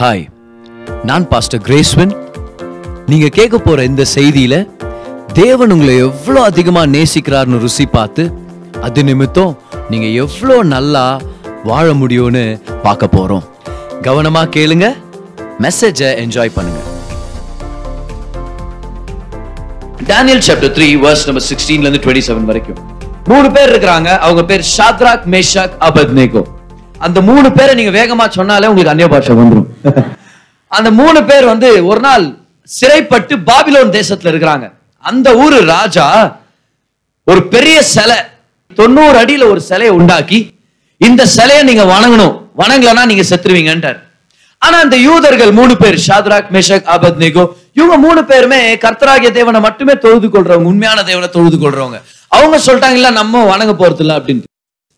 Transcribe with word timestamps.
Hi 0.00 0.22
நான் 1.08 1.24
pastor 1.28 1.62
கிரேஸ்வன் 1.64 2.12
நீங்க 3.06 3.26
கேட்க 3.28 3.56
போற 3.58 3.84
இந்த 3.84 4.04
செய்தியில 4.14 4.54
தேவன் 5.32 5.72
உங்களை 5.74 5.96
எவ்வளோ 5.96 6.42
அதிகமா 6.42 6.82
நேசிக்கிறார்னு 6.86 7.58
ருசி 7.64 7.86
பார்த்து 7.86 8.24
அது 8.80 9.04
நிமித்தம் 9.04 9.52
நீங்க 9.90 10.06
எவ்வளோ 10.22 10.56
நல்லா 10.74 11.04
வாழ 11.64 11.86
முடியும்னு 11.92 12.44
பார்க்க 12.82 13.08
போறோம். 13.16 13.44
கவனமா 14.06 14.44
கேளுங்க 14.56 14.88
மெசேஜை 15.64 16.08
என்ஜாய் 16.22 16.54
பண்ணுங்க. 16.54 16.80
Daniel 20.12 20.44
chapter 20.48 20.74
three 20.78 20.88
verse 21.06 21.26
number 21.30 21.46
சிக்ஸ்டீன்ல 21.50 21.88
இருந்து 21.88 22.02
டுவெண்ட்டி 22.06 22.24
செவன் 22.30 22.48
வரைக்கும். 22.52 22.80
மூணு 23.32 23.50
பேர் 23.58 23.72
இருக்கிறாங்க 23.74 24.18
அவங்க 24.18 24.44
பேர் 24.52 24.64
ஷாத்ராக் 24.76 25.28
மேஷாக் 25.36 25.76
அபத்னேகோ 25.90 26.44
அந்த 27.00 27.18
மூணு 27.28 27.48
பேரை 27.52 27.72
நீங்க 27.74 27.92
வேகமா 27.96 28.24
சொன்னாலே 28.30 28.66
உங்களுக்கு 28.66 28.92
அந்நிய 28.92 29.08
பாஷை 29.08 29.34
வந்துடும் 29.36 29.68
அந்த 30.70 30.88
மூணு 30.98 31.20
பேர் 31.24 31.46
வந்து 31.46 31.68
ஒரு 31.84 32.00
நாள் 32.00 32.24
சிறைப்பட்டு 32.68 33.34
பாபிலோன் 33.46 33.94
தேசத்துல 33.94 34.30
இருக்கிறாங்க. 34.32 34.66
அந்த 35.04 35.28
ஊரு 35.36 35.58
ராஜா 35.70 36.06
ஒரு 37.26 37.40
பெரிய 37.48 37.76
சிலை 37.90 38.18
தொண்ணூறு 38.76 39.16
அடியில 39.18 39.44
ஒரு 39.48 39.60
சிலையை 39.60 39.92
உண்டாக்கி 39.96 40.38
இந்த 41.00 41.22
சிலையை 41.34 41.62
நீங்க 41.62 41.84
வணங்கணும் 41.86 42.34
வணங்கலன்னா 42.58 43.04
நீங்க 43.06 43.24
செத்துருவீங்கன்றார் 43.30 43.98
ஆனா 44.62 44.76
அந்த 44.80 44.96
யூதர்கள் 45.00 45.52
மூணு 45.52 45.74
பேர் 45.76 45.98
ஷாத்ராக் 46.06 46.50
மேஷக் 46.50 46.88
ஆபத்னேகோ 46.94 47.44
இவங்க 47.76 47.96
மூணு 47.98 48.20
பேருமே 48.24 48.60
கர்த்தராகிய 48.76 49.30
தேவனை 49.32 49.60
மட்டுமே 49.60 49.94
தொழுது 49.96 50.28
கொள்றவங்க 50.28 50.70
உண்மையான 50.72 51.02
தேவனை 51.02 51.28
தொழுது 51.30 51.56
கொள்றவங்க. 51.56 51.98
அவங்க 52.32 52.56
சொல்லிட்டாங்க 52.58 52.98
இல்ல 53.00 53.10
நம்ம 53.12 53.44
வணங்க 53.44 53.74
போறது 53.74 54.02
இல்லை 54.04 54.16
அப்படின்னு 54.18 54.44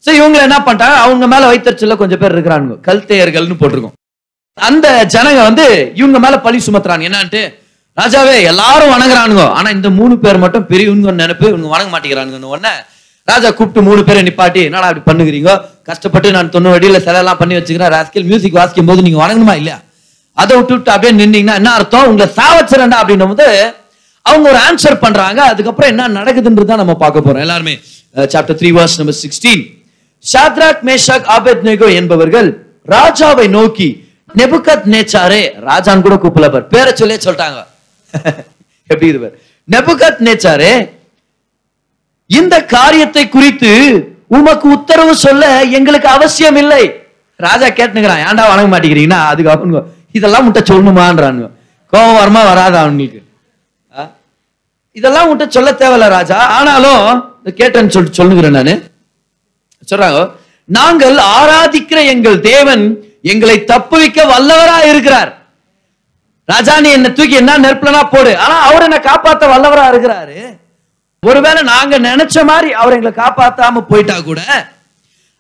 சரி 0.05 0.19
இவங்க 0.20 0.38
என்ன 0.47 0.59
பண்ணிட்டாங்க 0.66 0.97
அவங்க 1.06 1.24
மேல 1.33 1.48
வைத்தறிச்சல 1.52 1.97
கொஞ்சம் 2.02 2.20
பேர் 2.23 2.34
இருக்கிறானுங்க. 2.37 2.77
கல்தேயர்கள்னு 2.87 3.59
போட்டிருக்கோம். 3.61 3.97
அந்த 4.69 4.87
ஜனங்க 5.15 5.41
வந்து 5.48 5.66
இவங்க 6.01 6.19
மேல 6.25 6.34
பழி 6.47 6.59
சுமத்துறாங்க. 6.69 7.05
என்னான்ட்டு? 7.09 7.42
ராஜாவே 8.01 8.34
எல்லாரும் 8.51 8.92
வணங்குறானுங்க. 8.94 9.44
ஆனா 9.59 9.69
இந்த 9.77 9.89
மூணு 9.98 10.14
பேர் 10.25 10.42
மட்டும் 10.44 10.67
பெரியவங்க 10.70 11.12
நினைப்பு 11.22 11.47
இவங்க 11.53 11.69
வணங்க 11.75 11.91
மாட்டேங்கிறானுங்கன்னு 11.94 12.53
உடனே 12.55 12.72
ராஜா 13.31 13.48
கூப்பிட்டு 13.59 13.86
மூணு 13.89 14.00
பேரை 14.06 14.20
நிப்பாட்டி 14.28 14.61
என்னடா 14.69 14.86
அப்படி 14.91 15.03
பண்ணுகிறீங்க? 15.11 15.50
கஷ்டப்பட்டு 15.89 16.28
நான் 16.37 16.50
தொண்ணூறு 16.55 16.78
அடியில் 16.78 17.03
சிலை 17.05 17.19
எல்லாம் 17.22 17.41
பண்ணி 17.42 17.55
வச்சுக்கிறேன். 17.59 17.92
ராஸ்கல் 17.97 18.27
மியூசிக் 18.31 18.59
வாசிக்கும் 18.61 18.89
போது 18.91 19.05
நீங்க 19.06 19.19
வணங்கணுமா 19.25 19.55
இல்லையா? 19.61 19.78
அதை 20.42 20.53
விட்டு 20.59 20.75
விட்டு 20.77 20.92
அப்படியே 20.94 21.12
நின்னீங்கன்னா 21.20 21.56
என்ன 21.61 21.72
அர்த்தம்? 21.78 22.09
உங்களை 22.11 22.27
சாவச்சிரண்டா 22.39 22.98
அப்படின்னும் 23.03 23.33
போது 23.33 23.47
அவங்க 24.27 24.47
ஒரு 24.53 24.61
ஆன்சர் 24.66 25.03
பண்றாங்க. 25.05 25.41
அதுக்கப்புறம் 25.53 25.91
என்ன 25.92 26.09
நடக்குதுன்றதை 26.19 26.77
நம்ம 26.83 26.97
பார்க்க 27.05 27.25
போறோம். 27.27 27.44
எல்லாருமே 27.47 27.75
chapter 28.34 28.59
three 28.61 28.72
verse 28.78 28.98
number 29.00 29.20
sixteen 29.25 29.62
Shadrach 30.25 30.83
Meshach 30.83 31.28
Abednego 31.37 31.95
என்பவர்கள் 31.95 32.48
ராஜாவை 32.89 33.48
நோக்கி 33.48 33.89
நெபுகத் 34.34 34.87
நேச்சாரே 34.87 35.41
ராஜான் 35.61 36.03
கூட 36.03 36.15
கூப்பிடல 36.15 36.61
பேரை 36.69 36.92
சொல்லே 36.92 37.17
சொல்லிட்டாங்க. 37.17 37.61
எப்படி 38.91 39.06
இருவர் 39.06 39.34
நெபுகத் 39.69 40.20
நேச்சாரே 40.20 40.73
இந்த 42.31 42.65
காரியத்தை 42.67 43.28
குறித்து 43.28 43.70
உமக்கு 44.31 44.69
உத்தரவு 44.69 45.15
சொல்ல 45.17 45.45
எங்களுக்கு 45.70 46.09
அவசியம் 46.09 46.56
இல்லை. 46.56 46.83
ராஜா 47.41 47.67
கேட்டுக்கிறான் 47.69 48.23
ஏன்டா 48.27 48.45
வணங்க 48.48 48.70
மாட்டேங்கிறீங்கன்னா 48.73 49.20
அதுக்கு 49.27 49.53
அவனுங்க 49.53 49.81
இதெல்லாம் 50.12 50.45
முட்டை 50.45 50.62
சொல்லணுமான்றானுங்க. 50.62 51.48
கோபம் 51.93 52.17
வரமா 52.17 52.43
வராதா 52.45 52.81
அவனுக்கு 52.81 53.20
ஆ? 53.93 54.03
இதெல்லாம் 54.97 55.28
உன்கிட்ட 55.28 55.48
சொல்ல 55.48 55.70
தேவையில்ல 55.73 56.09
ராஜா. 56.09 56.39
ஆனாலும் 56.56 57.05
கேட்டேன்னு 57.59 57.89
சொல்லிட்டு 57.89 58.20
சொல்லுகிறேன் 58.20 58.56
நான். 58.59 58.75
சொல்றாங்க 59.91 60.20
நாங்கள் 60.78 61.16
ஆராதிக்கிற 61.36 61.98
எங்கள் 62.14 62.38
தேவன் 62.50 62.83
எங்களை 63.33 63.56
தப்புவிக்க 63.70 64.20
வல்லவரா 64.33 64.78
இருக்கிறார். 64.91 65.30
ராஜா 66.48 66.75
நீ 66.84 66.91
என்ன 66.98 67.08
தூக்கி 67.19 67.36
என்ன 67.41 67.58
நெருப்புலனா 67.64 68.03
போடு. 68.14 68.33
ஆனா 68.44 68.56
அவர் 68.69 68.86
என்ன 68.86 68.98
காப்பாத்த 69.08 69.44
வல்லவரா 69.53 69.84
இருக்கிறாரு. 69.92 70.36
ஒருவேளை 71.22 71.60
நாங்க 71.72 71.98
நினைச்ச 72.08 72.36
மாதிரி 72.50 72.70
அவர் 72.81 72.97
எங்களை 72.97 73.12
காப்பாத்தாம 73.22 73.82
போயிட்டா 73.91 74.16
கூட 74.21 74.41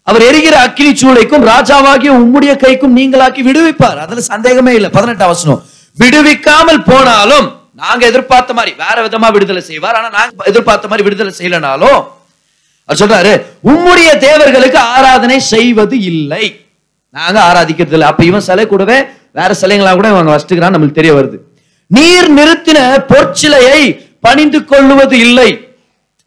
அவர் 0.06 0.22
எரிகிற 0.28 0.54
அக்கினி 0.66 0.92
சூளைக்கும் 1.00 1.44
ராஜாவாகிய 1.52 2.12
உம்முடைய 2.20 2.52
கைக்கும் 2.62 2.96
நீங்களாக்கி 2.98 3.42
விடுவிப்பார். 3.48 3.98
அதுல 4.04 4.22
சந்தேகமே 4.32 4.72
இல்லை. 4.78 4.90
பதினெட்டாம் 4.96 5.32
வசனம். 5.32 5.60
விடுவிக்காமல் 5.96 6.80
போனாலும் 6.90 7.46
நாங்க 7.82 8.02
எதிர்பார்த்த 8.10 8.52
மாதிரி 8.58 8.72
வேற 8.84 8.96
விதமா 9.06 9.28
விடுதலை 9.32 9.62
செய்வார். 9.70 9.96
ஆனா 9.98 10.08
நாங்க 10.18 10.50
எதிர்பார்த்த 10.50 10.88
மாதிரி 10.88 11.06
விடுதலை 11.08 11.32
செய்யலனாலும் 11.38 12.00
சொல்றாரு 12.94 13.42
உம்முடைய 13.64 14.16
தேவர்களுக்கு 14.16 14.78
ஆராதனை 14.78 15.38
செய்வது 15.38 16.00
இல்லை. 16.00 16.66
நாங்க 17.10 17.40
ஆராதிக்கிறது 17.52 17.92
இல்லை. 17.92 18.08
அப்ப 18.08 18.24
இவன் 18.24 18.40
சிலை 18.40 18.66
கூடவே 18.66 19.04
வேற 19.32 19.54
சிலைங்களா 19.60 19.92
கூட 19.92 20.08
இவங்க 20.08 20.36
வச்சுக்கிறான் 20.36 20.74
நம்மளுக்கு 20.74 20.92
தெரிய 20.92 21.14
வருது. 21.14 21.38
நீர் 21.86 22.34
நிறுத்தின 22.34 23.04
பொற்சிலையை 23.08 24.06
பணிந்து 24.20 24.64
கொள்ளுவது 24.64 25.18
இல்லை 25.18 25.68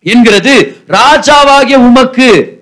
என்கிறது 0.01 0.83
ராஜாவாகிய 0.87 1.75
உமக்கு 1.75 2.53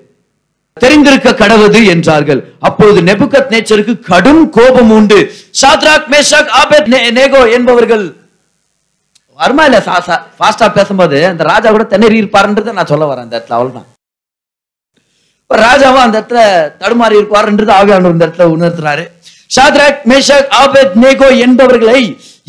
தெரிந்திருக்க 0.73 1.29
கடவுது 1.29 1.85
என்றார்கள். 1.85 2.53
அப்பொழுது 2.59 3.01
நெபுகத் 3.01 3.51
நேச்சருக்கு 3.51 3.99
கடும் 3.99 4.49
கோபம் 4.49 4.91
உண்டு. 4.91 5.31
ஷாத்ராக் 5.61 6.05
மேஷாக் 6.11 6.47
ஆபேத் 6.47 6.87
நேகோ 6.93 7.51
என்பவர்கள் 7.51 8.15
வருமா 9.35 9.63
இல்ல? 9.63 9.83
ஃபாஸ்டா 10.39 10.73
பேசும்போது 10.73 11.25
அந்த 11.25 11.43
ராஜா 11.43 11.69
கூட 11.69 11.83
தென்னறி 11.89 12.19
இருப்பாருன்றதை 12.21 12.71
நான் 12.71 12.85
சொல்ல 12.85 13.13
வரேன் 13.13 13.25
அந்த 13.25 13.37
இடத்துல. 13.37 13.51
அவ்வளவுதான். 13.51 13.85
ராஜாவா 15.49 15.99
அந்த 16.05 16.17
இடத்துல 16.19 16.41
தடுமாறி 16.81 17.15
இருப்பாருன்றது 17.19 17.71
ஆவியானவர் 17.79 18.15
இந்த 18.15 18.25
இடத்துல 18.27 18.47
உணர்த்தினாரு 18.55 19.03
ஷாத்ராக் 19.55 20.03
மேஷக் 20.11 20.53
ஆபத் 20.61 20.95
நேகோ 21.03 21.27
என்பவர்களை 21.45 22.01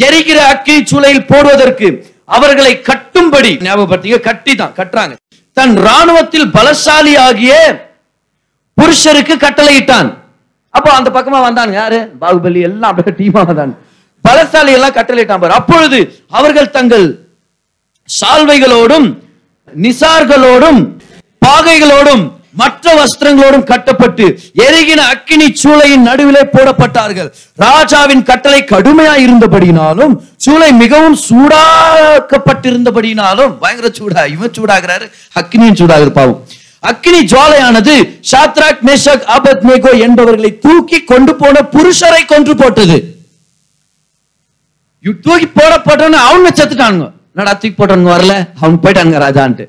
எரிகிற 0.06 0.38
அக்கி 0.52 0.76
சூளையில் 0.90 1.28
போடுவதற்கு 1.32 1.88
அவர்களை 2.36 2.72
கட்டும்படி 2.90 3.50
ஞாபகப்படுத்திங்க 3.64 4.20
கட்டி 4.28 4.52
தான் 4.60 4.76
கட்டுறாங்க. 4.78 5.14
தன் 5.56 5.74
ராணுவத்தில் 5.86 6.48
பலசாலி 6.56 7.12
ஆகிய 7.26 7.52
புருஷருக்கு 8.76 9.34
கட்டளையிட்டான். 9.44 10.08
அப்போ 10.74 10.90
அந்த 10.98 11.08
பக்கமா 11.16 11.40
வந்தாங்க 11.48 11.74
யாரு? 11.80 11.98
பாகுபலி 12.22 12.60
எல்லாம் 12.68 12.90
அப்படியே 12.90 13.16
டீமா 13.20 13.42
வந்தாங்க 13.50 13.74
பலசாலி 14.24 14.72
எல்லாம் 14.78 14.96
கட்டளையிட்டான் 14.98 15.42
பாரு. 15.42 15.54
அப்பொழுது 15.60 15.98
அவர்கள் 16.38 16.74
தங்கள் 16.78 17.06
சால்வைகளோடும் 18.08 19.08
நிசார்களோடும் 19.72 20.80
பாகைகளோடும் 21.42 22.24
மற்ற 22.60 22.84
வஸ்திரங்களோடும் 23.00 23.68
கட்டப்பட்டு 23.70 24.24
எரிகின 24.64 25.00
அக்கினி 25.12 25.46
சூளையின் 25.62 26.04
நடுவிலே 26.08 26.42
போடப்பட்டார்கள். 26.54 27.30
ராஜாவின் 27.64 28.24
கட்டளை 28.30 28.60
கடுமையா 28.72 29.14
இருந்தபடினாலும் 29.26 30.14
சூளை 30.44 30.70
மிகவும் 30.82 31.18
சூடாக்கப்பட்டிருந்தபடினாலும் 31.28 33.52
பயங்கர 33.62 33.88
சூடா 33.98 34.22
இவன் 34.34 34.54
சூடாகிறாரு 34.58 35.06
அக்கினியும் 35.40 35.78
சூடாகிற 35.80 36.10
பாவம். 36.20 36.38
அக்கினி 36.90 37.20
ஜுவாலையானது 37.32 37.94
ஷாத்ராக் 38.30 38.82
மேஷக் 38.88 39.26
ஆபத்நேகோ 39.36 39.92
என்பவர்களை 40.06 40.50
தூக்கி 40.64 40.98
கொண்டு 41.12 41.32
போன 41.42 41.56
புருஷரை 41.74 42.22
கொன்று 42.32 42.54
போட்டது. 42.62 42.96
இவ் 45.04 45.22
தூக்கி 45.26 45.48
போடப்பட்டவன 45.60 46.20
அவங்க 46.30 46.48
செத்துட்டானுங்க. 46.50 47.06
என்னடா 47.36 47.52
தூக்கி 47.52 47.76
போட்டவனுங்க 47.78 48.12
வரல? 48.16 48.34
அவங்க 48.60 48.78
போயிட்டாங்க 48.84 49.16
ராஜான்ட்டு. 49.26 49.64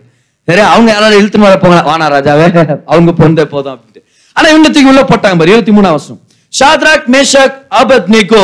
சரி 0.47 0.61
அவங்க 0.73 0.91
யாராவது 0.91 1.17
இழுத்து 1.19 1.39
மாற 1.39 1.57
போங்க. 1.57 1.77
வானா 1.89 2.07
ராஜாவே. 2.15 2.47
அவங்க 2.85 3.11
பொந்த 3.19 3.45
போதும் 3.45 3.73
அப்படின்ட்டு. 3.75 4.01
ஆனா 4.33 4.47
இவங்க 4.49 4.69
தூக்கி 4.69 4.89
உள்ள 4.91 5.01
போட்டாங்க 5.01 5.37
பாரு 5.39 5.53
இருபத்தி 5.53 5.71
மூணாம் 5.71 5.95
வருஷம் 5.95 6.19
ஷாத்ராக் 6.59 7.07
மேஷக் 7.13 7.55
ஆபத்நேகோ 7.79 8.43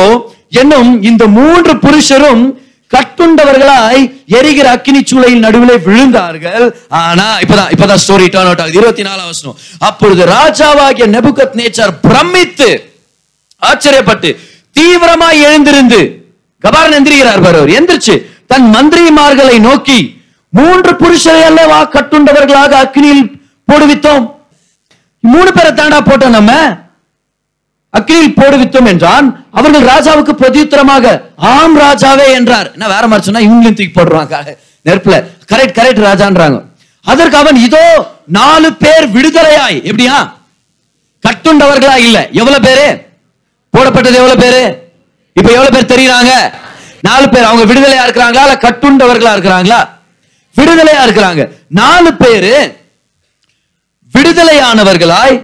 என்னும் 0.50 1.02
இந்த 1.02 1.26
மூன்று 1.26 1.72
புருஷரும் 1.84 2.44
கட்டுண்டவர்களாய் 2.94 4.02
எரிகிற 4.26 4.70
அக்கினி 4.70 5.00
சூளையில் 5.00 5.44
நடுவிலே 5.44 5.76
விழுந்தார்கள். 5.86 6.64
ஆனா 6.88 7.26
இப்பதான் 7.38 7.70
இப்பதான் 7.74 8.02
ஸ்டோரி 8.04 8.26
டர்ன் 8.32 8.48
அவுட் 8.48 8.60
ஆகுது. 8.60 8.78
இருபத்தி 8.78 9.02
நாலாம் 9.02 9.28
வருஷம் 9.30 9.56
அப்பொழுது 9.78 10.24
ராஜாவாகிய 10.24 11.06
நெபுகத் 11.14 11.56
நேச்சர் 11.60 11.92
பிரமித்து 12.02 12.70
ஆச்சரியப்பட்டு 13.62 14.30
தீவிரமாய் 14.78 15.40
எழுந்திருந்து 15.46 16.00
கபாரன் 16.64 16.96
எந்திரிக்கிறார் 16.98 17.42
பாரு 17.42 17.58
அவர். 17.58 17.72
எந்திரிச்சு 17.78 18.14
தன் 18.46 18.68
மந்திரிமார்களை 18.74 19.56
நோக்கி 19.68 19.98
மூன்று 20.52 20.92
புருஷரை 21.02 21.42
அல்லவா 21.50 21.78
கட்டுண்டவர்களாக 21.94 22.72
அக்னியில் 22.84 23.24
போடுவித்தோம். 23.70 24.24
மூணு 25.20 25.52
பேரை 25.52 25.70
தாண்டா 25.72 25.98
போட்டோம் 26.08 26.36
நம்ம. 26.38 26.52
அக்னியில் 27.98 28.36
போடுவித்தோம் 28.40 28.88
என்றான். 28.92 29.26
அவர்கள் 29.50 29.88
ராஜாவுக்கு 29.92 30.32
பிரதியுத்தரமாக 30.42 31.06
ஆம் 31.36 31.78
ராஜாவே 31.78 32.26
என்றார். 32.32 32.68
என்ன 32.72 32.88
வேற 32.88 33.06
மாதிரி 33.06 33.26
சொன்னா 33.28 33.42
இவங்களையும் 33.46 33.78
தூக்கி 33.78 33.94
போடுறாங்க 34.00 34.56
நெருப்புல. 34.86 35.16
கரெக்ட் 35.52 35.76
கரெக்ட் 35.78 36.06
ராஜான்றாங்க. 36.08 36.58
அதற்கு 37.04 37.36
அவன் 37.36 37.56
இதோ 37.56 37.84
நாலு 38.38 38.72
பேர் 38.82 39.06
விடுதலையாய். 39.16 39.78
எப்படியா? 39.90 40.16
கட்டுண்டவர்களா 41.26 41.96
இல்ல. 41.96 42.28
எவ்வளவு 42.32 42.66
பேரு? 42.66 42.86
போடப்பட்டது 43.74 44.20
எவ்வளவு 44.22 44.42
பேரு? 44.44 44.62
இப்ப 45.32 45.48
எவ்வளவு 45.52 45.74
பேர் 45.74 45.92
தெரியுறாங்க? 45.94 46.32
நாலு 47.00 47.28
பேர். 47.28 47.48
அவங்க 47.50 47.64
விடுதலையா 47.72 48.04
இருக்கிறாங்களா 48.06 48.44
இல்ல 48.46 48.58
கட்டுண்டவர்களா 48.66 49.32
இருக்கிறாங்களா? 49.36 49.80
விடுதலையா 50.56 51.02
இருக்கிறாங்க. 51.06 51.42
நாலு 51.80 52.10
பேரு 52.14 52.54
விடுதலையானவர்களாய் 54.12 55.36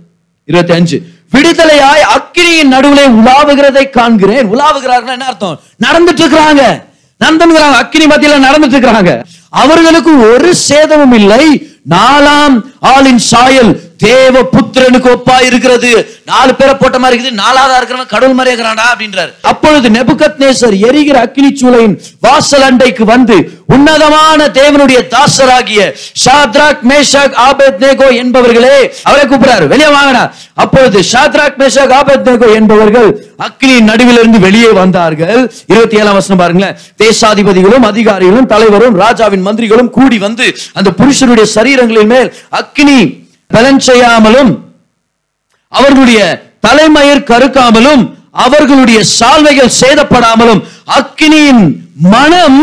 இருபத்தி 0.49 0.73
அஞ்சு 0.73 0.97
விடுதலையாய் 1.33 2.05
அக்கினியின் 2.17 2.73
நடுவிலே 2.75 3.07
உலாவுகிறதை 3.21 3.85
காண்கிறேன். 3.97 4.47
உலாவுகிறார்கள் 4.55 5.15
என்ன 5.17 5.27
அர்த்தம்? 5.33 5.57
நடந்துட்டு 5.85 6.23
இருக்கிறாங்க 6.23 6.63
நடந்துங்கிறாங்க 7.21 7.77
அக்கினி 7.83 8.07
மத்தியில 8.07 8.39
நடந்துட்டு 8.47 8.77
இருக்கிறாங்க 8.77 9.13
அவர்களுக்கு 9.63 10.13
ஒரு 10.31 10.51
சேதமும் 10.69 11.17
இல்லை 11.21 11.45
நாலாம் 11.91 12.57
ஆளின் 12.81 13.19
சாயல் 13.19 13.81
தேவ 13.97 14.41
புத்திரனுக்கு 14.53 15.09
ஒப்பா 15.15 15.37
இருக்கிறது. 15.43 16.21
நாலு 16.27 16.55
பேரை 16.55 16.75
போட்ட 16.75 16.99
மாதிரி 16.99 17.17
இருக்குது. 17.19 17.39
நாலாவதா 17.39 17.77
இருக்கிறவன் 17.79 18.07
கடவுள் 18.07 18.35
மாதிரி 18.35 18.51
இருக்கிறான்டா 18.55 18.85
அப்படின்றார். 18.93 19.31
அப்பொழுது 19.43 19.89
நெபுகத்நேசர் 19.89 20.77
எரிகிற 20.89 21.17
அக்னி 21.25 21.49
சூளையின் 21.61 21.97
வாசல் 22.21 22.67
அண்டைக்கு 22.69 23.03
வந்து 23.03 23.37
உன்னதமான 23.67 24.47
தேவனுடைய 24.47 24.99
தாசராகிய 25.15 25.81
ஷாத்ராக் 26.25 26.83
மேஷாக் 26.89 27.35
ஆபேத் 27.49 27.81
நேகோ 27.85 28.09
என்பவர்களே 28.23 28.77
அவரை 29.03 29.25
கூப்பிடுறாரு. 29.27 29.67
வெளியே 29.67 29.89
வாங்கடா. 29.89 30.33
அப்பொழுது 30.55 31.01
ஷாத்ராக் 31.13 31.59
மேஷாக் 31.63 31.95
ஆபேத் 32.01 32.29
நேகோ 32.29 32.55
என்பவர்கள் 32.55 33.27
அக்கினியின் 33.39 33.89
நடுவிலிருந்து 33.91 34.39
வெளியே 34.39 34.71
வந்தார்கள். 34.71 35.53
இருபத்தி 35.67 35.97
ஏழாம் 35.97 36.19
வசனம் 36.21 36.43
பாருங்களேன். 36.45 36.77
தேசாதிபதிகளும் 37.03 37.85
அதிகாரிகளும் 37.93 38.47
தலைவரும் 38.47 38.95
ராஜாவின் 38.95 39.47
மந்திரிகளும் 39.47 39.91
கூடி 39.91 40.19
வந்து 40.19 40.57
அந்த 40.75 40.91
புருஷருடைய 40.99 41.47
சரீரங்களின் 41.79 42.13
மேல் 42.15 42.29
அக்னி 42.61 42.99
பலன் 43.51 43.83
செய்யாமலும் 43.89 44.53
அவர்களுடைய 45.73 46.21
தலைமயிர் 46.67 47.29
கருக்காமலும் 47.31 48.03
அவர்களுடைய 48.45 48.99
சால்வைகள் 49.19 49.77
சேதப்படாமலும் 49.81 50.61
அக்னியின் 50.99 51.65
மனம் 52.15 52.61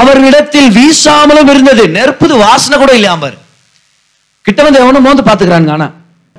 அவர்களிடத்தில் 0.00 0.70
வீசாமலும் 0.76 1.48
இருந்தது. 1.52 1.84
நெருப்புது 1.96 2.34
வாசனை 2.44 2.76
கூட 2.78 2.92
இல்லையாம் 2.98 3.22
பாரு. 3.22 3.36
கிட்ட 4.46 4.60
வந்து 4.66 4.80
எவனும் 4.82 5.04
மோந்து 5.06 5.22
பாத்துக்கிறாங்க 5.28 5.70
ஆனா. 5.76 5.86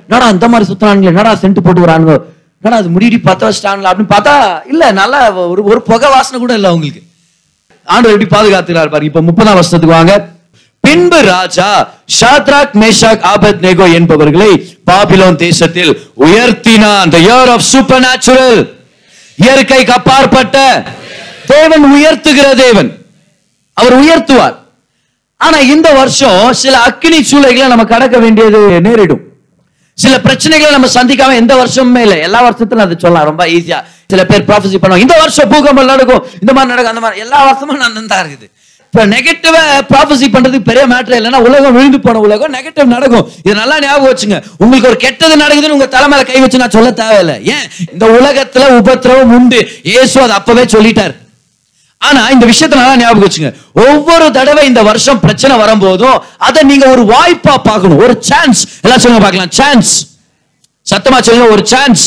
என்னடா 0.08 0.26
அந்த 0.34 0.46
மாதிரி 0.52 0.68
சுத்துறானுங்களே 0.70 1.16
நடா 1.18 1.32
சென்ட் 1.32 1.58
போட்டு 1.58 1.66
போட்டுக்கிறானுங்க 1.66 2.14
நடா 2.64 2.78
அது 2.82 2.88
முடிடி 2.94 3.18
பத்த 3.28 3.42
வச்சிட்டாங்களா 3.48 3.90
அப்படின்னு 3.90 4.14
பார்த்தா 4.14 4.34
இல்ல 4.72 4.92
நல்லா 5.00 5.20
ஒரு 5.52 5.62
ஒரு 5.70 5.80
புகை 5.90 6.08
வாசனை 6.14 6.38
கூட 6.44 6.52
இல்லை 6.58 6.70
அவங்களுக்கு. 6.72 7.02
ஆண்டு 7.86 8.10
எப்படி 8.12 8.28
பாதுகாத்துக்கிறார் 8.34 8.92
பாரு 8.94 9.08
இப்ப 9.10 9.22
முப்பதாம் 9.28 9.58
வருஷத்துக்கு 9.58 9.96
வாங்க. 9.98 10.14
பின்பு 10.90 11.22
ராஜா 11.22 11.88
ஷாத்ராக் 12.20 12.70
மேஷாக் 12.80 13.26
ஆபத் 13.34 13.58
நேகோ 13.60 13.92
என்பவர்களை 13.92 14.78
பாபிலோன் 14.90 15.34
தேசத்தில் 15.34 16.00
உயர்த்தினான். 16.20 17.12
The 17.12 17.18
year 17.18 17.46
of 17.46 17.60
supernatural. 17.72 18.68
இயற்கைக்கு 19.36 19.92
அப்பாற்பட்ட 19.92 20.82
தேவன் 21.46 21.94
உயர்த்துகிற 21.94 22.54
தேவன். 22.54 22.98
அவர் 23.72 24.04
உயர்த்துவார். 24.04 24.54
ஆனா 25.36 25.58
இந்த 25.58 25.92
வருஷம் 25.92 26.52
சில 26.52 26.80
அக்கினி 26.80 27.20
சூளைகளை 27.20 27.66
நம்ம 27.66 27.84
கடக்க 27.84 28.18
வேண்டியது 28.18 28.80
நேரிடும். 28.80 29.20
சில 29.94 30.16
பிரச்சனைகளை 30.16 30.70
நம்ம 30.70 30.86
சந்திக்காம 30.86 31.34
எந்த 31.34 31.54
வருஷமுமே 31.54 31.98
இல்லை. 31.98 32.20
எல்லா 32.20 32.42
வருஷத்துல 32.42 32.78
அது 32.78 32.98
சொல்லலாம். 32.98 33.26
ரொம்ப 33.26 33.46
ஈஸியா 33.46 33.84
சில 34.08 34.24
பேர் 34.24 34.44
ப்ராஃபஸி 34.44 34.74
பண்ணுவாங்க. 34.82 34.96
இந்த 34.96 35.16
வருஷம் 35.18 35.48
பூகம்பம் 35.48 35.84
நடக்கும். 35.84 36.26
இந்த 36.40 36.52
மாதிரி 36.52 36.74
நடக்கும். 36.74 36.94
அந்த 36.94 37.00
மாதிரி. 37.00 37.20
எல்லா 37.20 37.44
வருஷமும் 37.44 38.06
நான் 38.06 38.26
இருக்குது. 38.26 38.50
இப்போ 38.90 39.02
நெகட்டிவை 39.12 39.60
ப்ராஃபஸி 39.90 40.26
பண்ணுறதுக்கு 40.34 40.68
பெரிய 40.68 40.84
மேட்ரு 40.92 41.16
இல்லைன்னா 41.18 41.40
உலகம் 41.48 41.74
விழுந்து 41.76 41.98
போன 42.06 42.20
உலகம் 42.26 42.54
நெகட்டிவ் 42.56 42.88
நடக்கும். 42.94 43.26
இது 43.46 43.54
நல்லா 43.60 43.76
ஞாபகம் 43.84 44.10
வச்சுங்க. 44.10 44.38
உங்களுக்கு 44.62 44.88
ஒரு 44.90 44.98
கெட்டது 45.04 45.34
நடக்குதுன்னு 45.42 45.76
உங்கள் 45.76 45.92
தலைமையில 45.94 46.24
கை 46.30 46.40
வச்சு 46.44 46.60
நான் 46.62 46.74
சொல்ல 46.76 46.90
தேவையில்லை. 47.00 47.36
ஏன்? 47.54 47.66
இந்த 47.94 48.06
உலகத்தில் 48.18 48.74
உபத்திரவம் 48.80 49.34
உண்டு. 49.36 49.60
இயேசு 49.92 50.16
அதை 50.24 50.34
அப்பவே 50.38 50.64
சொல்லிட்டார். 50.74 51.14
ஆனா 52.08 52.20
இந்த 52.34 52.44
விஷயத்த 52.52 52.80
நல்லா 52.80 52.96
ஞாபகம் 53.02 53.26
வச்சுங்க. 53.26 53.52
ஒவ்வொரு 53.84 54.26
தடவை 54.38 54.64
இந்த 54.70 54.82
வருஷம் 54.90 55.22
பிரச்சனை 55.24 55.56
வரும்போதும் 55.62 56.18
அதை 56.48 56.60
நீங்க 56.70 56.86
ஒரு 56.94 57.04
வாய்ப்பா 57.14 57.54
பார்க்கணும். 57.70 58.00
ஒரு 58.06 58.16
சான்ஸ் 58.30 58.62
எல்லாம் 58.84 59.02
சொல்லுங்க 59.04 59.24
பார்க்கலாம். 59.26 59.52
சான்ஸ் 59.60 59.92
சத்தமா 60.92 61.20
சொல்லுங்க 61.28 61.48
ஒரு 61.56 61.64
சான்ஸ் 61.74 62.04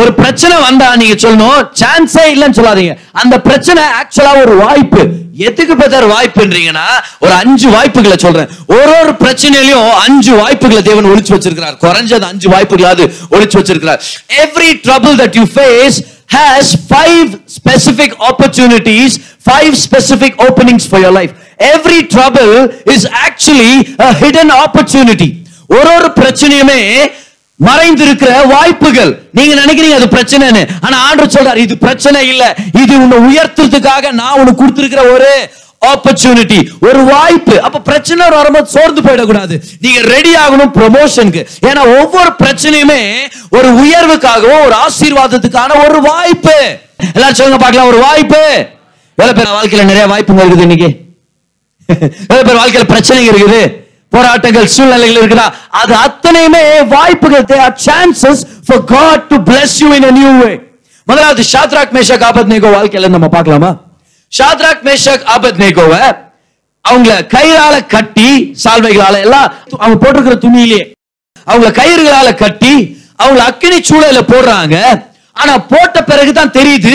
ஒரு 0.00 0.10
பிரச்சனை 0.18 0.54
வந்தா 0.66 0.86
நீங்க 1.00 1.16
சொல்லணும் 1.22 1.64
சான்ஸே 1.80 2.22
இல்லைன்னு 2.34 2.58
சொல்லாதீங்க. 2.58 2.94
அந்த 3.22 3.34
பிரச்சனை 3.46 3.82
ஆக்சுவலா 4.00 4.32
ஒரு 4.44 4.54
வாய்ப்பு. 4.64 5.02
எதுக்கு 5.48 5.74
பெதர் 5.82 6.06
வாய்ப்புன்றீங்கன்னா 6.12 6.86
ஒரு 7.24 7.32
அஞ்சு 7.42 7.68
வாய்ப்புகளை 7.74 8.16
சொல்றேன். 8.24 8.48
ஒரு 8.76 8.92
ஒரு 9.02 9.12
பிரச்சனையிலையும் 9.22 9.90
அஞ்சு 10.06 10.32
வாய்ப்புகளை 10.40 10.82
தேவன் 10.88 11.08
ஒழிச்சு 11.10 11.34
வச்சிருக்கிறார். 11.34 11.76
குறைஞ்சது 11.84 12.26
அஞ்சு 12.32 12.48
வாய்ப்புகளாவது 12.54 13.04
ஒழிச்சு 13.34 13.58
வச்சிருக்கிறார். 13.60 14.00
Every 14.44 14.70
trouble 14.86 15.16
that 15.22 15.36
you 15.40 15.44
face 15.54 15.98
has 16.36 16.72
five 16.88 17.30
specific 17.56 18.16
opportunities 18.30 19.16
five 19.46 19.72
specific 19.84 20.38
openings 20.48 20.88
for 20.90 21.02
your 21.06 21.16
life 21.20 21.34
every 21.74 22.00
trouble 22.14 22.54
is 22.94 23.06
actually 23.26 23.72
hidden 24.22 24.52
opportunity 24.64 25.30
ஒரு 25.76 25.90
ஒரு 25.98 26.08
பிரச்சனையுமே 26.20 26.80
மறைந்திருக்கிற 27.60 28.48
வாய்ப்புகள். 28.52 29.28
நீங்க 29.32 29.54
நினைக்கிறீங்க 29.62 29.94
அது 29.94 30.08
பிரச்சனைன்னு. 30.16 30.68
ஆனா 30.80 30.96
ஆண்டவர் 31.08 31.34
சொல்றாரு 31.34 31.56
இது 31.56 31.78
பிரச்சனை 31.78 32.28
இல்ல. 32.28 32.56
இது 32.82 32.94
உன்னை 33.02 33.18
உயர்த்துறதுக்காக 33.28 34.12
நான் 34.12 34.38
உனக்கு 34.40 34.60
கொடுத்திருக்கிற 34.62 35.12
ஒரு 35.12 35.28
ஆப்பர்ச்சுனிட்டி 35.90 36.58
ஒரு 36.88 37.04
வாய்ப்பு. 37.04 37.62
அப்ப 37.62 37.80
பிரச்சனை 37.80 38.28
வரும்போது 38.28 38.72
சோர்ந்து 38.74 39.00
போயிடக்கூடாது. 39.00 39.54
நீங்க 39.80 40.00
ரெடி 40.00 40.34
ஆகணும் 40.34 40.72
ப்ரொமோஷனுக்கு 40.78 41.42
ஏன்னா 41.68 41.82
ஒவ்வொரு 42.00 42.32
பிரச்சனையுமே 42.42 43.00
ஒரு 43.50 43.68
உயர்வுக்காகவும் 43.84 44.64
ஒரு 44.66 44.76
ஆசீர்வாதத்துக்கான 44.86 45.88
ஒரு 45.88 46.00
வாய்ப்பு. 46.00 46.78
எல்லாரும் 47.12 47.34
சொல்லுங்க 47.34 47.62
பார்க்கலாம். 47.64 47.88
ஒரு 47.88 47.98
வாய்ப்பு. 47.98 48.42
வேலை 49.14 49.32
பேர் 49.34 49.54
வாழ்க்கையில 49.58 49.84
நிறைய 49.84 50.06
வாய்ப்புங்க 50.14 50.44
இருக்குது 50.44 50.68
இன்னைக்கு. 50.68 50.90
வேலை 52.28 52.42
பேர் 52.44 52.60
வாழ்க்கையில 52.62 52.86
பிரச்சனைங்க 52.92 53.32
இருக்குது. 53.32 53.81
போராட்டங்கள் 54.14 54.68
சூழ்நிலைகள் 54.74 55.20
இருக்குதா? 55.20 55.46
அது 55.80 55.94
அத்தனையுமே 56.06 56.62
வாய்ப்புகள். 56.94 57.46
They 57.52 57.58
are 57.66 57.76
chances 57.86 58.42
for 58.66 58.84
God 58.94 59.24
to 59.30 59.36
bless 59.48 59.76
you 59.82 59.88
in 59.98 60.08
new 60.18 60.32
way 60.40 60.44
way. 60.44 60.56
முதலாவது 61.08 61.42
ஷாத்ராக் 61.52 61.94
மேஷக் 61.96 62.26
ஆபத்நேகோ 62.30 62.68
வாழ்க்கையில 62.76 63.08
நம்ம 63.14 63.28
பார்க்கலாமா? 63.36 63.70
ஷாத்ராக் 64.32 64.82
மேஷக் 64.88 65.24
ஆபத்நேகோவை 65.36 66.02
அவங்கள 66.84 67.14
கயிறால 67.34 67.74
கட்டி 67.94 68.28
சால்வைகளால 68.64 69.16
எல்லாம் 69.26 69.48
அவங்க 69.80 69.96
போட்டிருக்கிற 70.02 70.36
துணியிலேயே 70.44 70.84
அவங்கள 71.50 71.70
கயிறுகளால 71.80 72.28
கட்டி 72.44 72.74
அவங்கள 73.22 73.42
அக்கினி 73.50 73.78
சூழல 73.88 74.20
போடுறாங்க. 74.30 74.76
ஆனா 75.40 75.52
போட்ட 75.72 75.98
பிறகுதான் 76.10 76.54
தெரியுது 76.58 76.94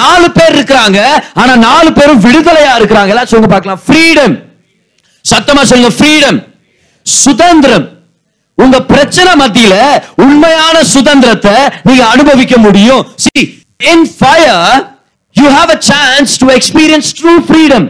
நாலு 0.00 0.26
பேர் 0.36 0.56
இருக்கிறாங்க. 0.56 0.98
ஆனா 1.40 1.52
நாலு 1.68 1.90
பேரும் 1.98 2.22
விடுதலையா 2.26 2.72
இருக்கிறாங்க. 2.78 3.12
எல்லாம் 3.14 3.30
சொல்லுங்க 3.30 3.52
பார்க்கலாம். 3.54 3.82
ஃப்ரீடம் 3.86 4.34
சத்தமா 5.30 5.62
சொல்லுங்க 5.70 5.92
ஃப்ரீடம் 5.98 6.38
சுதந்திரம். 7.06 7.86
உங்க 8.58 8.76
பிரச்சனை 8.90 9.32
மத்தியில 9.42 9.74
உண்மையான 10.24 10.76
சுதந்திரத்தை 10.94 11.54
நீங்க 11.86 12.02
அனுபவிக்க 12.14 12.54
முடியும். 12.66 13.02
See 13.24 13.40
in 13.92 14.06
fire 14.18 14.80
you 15.36 15.46
have 15.58 15.70
a 15.76 15.78
chance 15.90 16.32
to 16.42 16.48
experience 16.58 17.10
true 17.20 17.34
freedom 17.48 17.86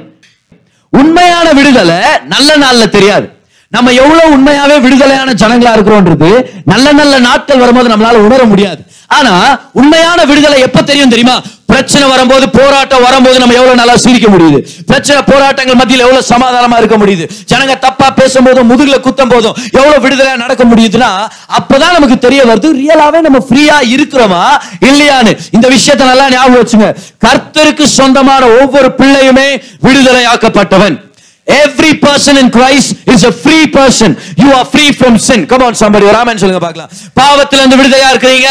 உண்மையான 0.92 1.46
விடுதலை 1.58 2.00
நல்ல 2.34 2.50
நாள்ல 2.64 2.86
தெரியாது. 2.96 3.26
நம்ம 3.72 3.92
எவ்வளவு 4.02 4.32
உண்மையாவே 4.36 4.76
விடுதலையான 4.86 5.30
ஜனங்களா 5.42 5.70
இருக்கிறோன்றது 5.76 6.30
நல்ல 6.72 6.86
நல்ல 7.00 7.14
நாட்கள் 7.28 7.62
வரும்போது 7.62 7.92
நம்மளால 7.92 8.24
உணர 8.28 8.42
முடியாது. 8.52 8.82
ஆனா 9.16 9.34
உண்மையான 9.80 10.20
விடுதலை 10.30 10.60
எப்ப 10.68 10.82
தெரியும் 10.90 11.12
தெரியுமா 11.14 11.36
பிரச்சனை 11.72 12.06
வரும்போது 12.12 12.46
போராட்டம் 12.56 13.04
வரும்போது 13.04 13.36
நம்ம 13.42 13.54
எவ்வளவு 13.58 13.78
நல்லா 13.80 13.94
சிரிக்க 14.02 14.26
முடியுது 14.32 14.58
பிரச்சனை 14.90 15.20
போராட்டங்கள் 15.28 15.78
மத்தியில் 15.80 16.04
எவ்வளவு 16.06 16.26
சமாதானமா 16.32 16.78
இருக்க 16.80 16.96
முடியுது 17.02 17.24
ஜனங்க 17.50 17.74
தப்பா 17.84 18.08
பேசும்போதும் 18.18 18.68
முதுகுல 18.70 18.98
குத்தம் 19.06 19.32
போதும் 19.32 19.56
எவ்வளவு 19.78 20.02
விடுதலை 20.04 20.32
நடக்க 20.42 20.64
முடியுதுன்னா 20.72 21.10
அப்பதான் 21.58 21.96
நமக்கு 21.98 22.18
தெரிய 22.26 22.42
வருது 22.50 22.70
ரியலாவே 22.80 23.22
நம்ம 23.28 23.40
ஃப்ரீயா 23.46 23.78
இருக்கிறோமா 23.94 24.42
இல்லையான்னு 24.90 25.32
இந்த 25.56 25.68
விஷயத்தை 25.76 26.06
நல்லா 26.10 26.26
ஞாபகம் 26.34 26.60
வச்சுங்க 26.62 26.90
கர்த்தருக்கு 27.26 27.86
சொந்தமான 27.98 28.42
ஒவ்வொரு 28.60 28.90
பிள்ளையுமே 29.00 29.48
விடுதலையாக்கப்பட்டவன் 29.86 30.98
Every 31.46 31.92
person 31.98 32.34
in 32.36 32.48
Christ 32.50 32.90
is 33.14 33.22
a 33.24 33.32
free 33.44 33.64
person. 33.78 34.10
You 34.42 34.50
are 34.58 34.66
free 34.74 34.90
from 34.92 35.14
sin. 35.18 35.40
Come 35.52 35.62
on, 35.66 35.74
somebody. 35.80 36.04
ஒரு 36.10 36.18
ஆமென் 36.20 36.40
சொல்லுங்க 36.42 36.62
பார்க்கலாம். 36.64 36.90
பாவத்துல 37.20 37.60
இருந்து 37.62 37.78
விடுதலையா 37.80 38.10
இருக்கிறீங்க. 38.12 38.50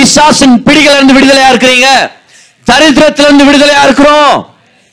பிசாசின் 0.00 0.56
பிடிகள 0.66 0.92
இருந்து 0.98 1.16
விடுதலையா 1.16 1.48
இருக்கிறீங்க. 1.52 1.88
தரித்திரத்திலிருந்து 2.66 3.46
விடுதலையா 3.48 3.82
இருக்கிறோம். 3.86 4.34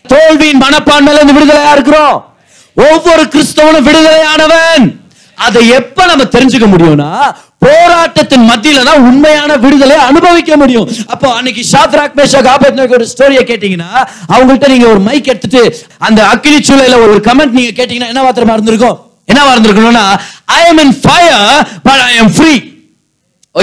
தோல்வியின் 0.06 0.64
மனப்பான்மையில 0.66 1.20
இருந்து 1.20 1.36
விடுதலையா 1.38 1.72
இருக்கிறோம். 1.76 2.16
ஒவ்வொரு 2.78 3.24
கிறிஸ்தவனும் 3.34 3.88
விடுதலையானவன். 3.90 4.86
அதை 5.38 5.62
எப்ப 5.80 6.06
நம்ம 6.10 6.24
தெரிஞ்சுக்க 6.36 6.68
முடியும்னா 6.70 7.10
போராட்டத்தின் 7.66 8.46
மத்தியில 8.50 8.84
தான் 8.88 9.04
உண்மையான 9.10 9.52
விடுதலை 9.64 9.98
அனுபவிக்க 10.10 10.58
முடியும் 10.62 10.88
அப்போ 11.14 11.28
அன்னைக்கு 11.38 11.62
ஷாத்ராக் 11.72 12.16
மேஷாக் 12.20 12.50
ஆபத்நேகோ 12.54 12.96
ஒரு 12.98 13.06
ஸ்டோரியை 13.12 13.44
கேட்டீங்கன்னா 13.50 13.90
அவங்கள்ட்ட 14.34 14.68
நீங்க 14.74 14.88
ஒரு 14.94 15.02
மைக் 15.08 15.30
எடுத்துட்டு 15.34 15.62
அந்த 16.08 16.20
அக்கினி 16.34 16.60
சூழல 16.70 16.98
ஒரு 17.06 17.16
கமெண்ட் 17.28 17.58
நீங்க 17.60 17.74
கேட்டீங்கன்னா 17.80 18.12
என்ன 18.14 18.24
மாத்திரமா 18.28 18.56
இருந்திருக்கும் 18.58 18.98
என்னவா 19.32 19.54
இருந்திருக்கணும்னா 19.56 20.06
I 20.58 20.62
am 20.72 20.82
in 20.86 20.96
fire 21.04 21.46
but 21.88 22.04
I 22.10 22.16
am 22.24 22.34
free 22.38 22.54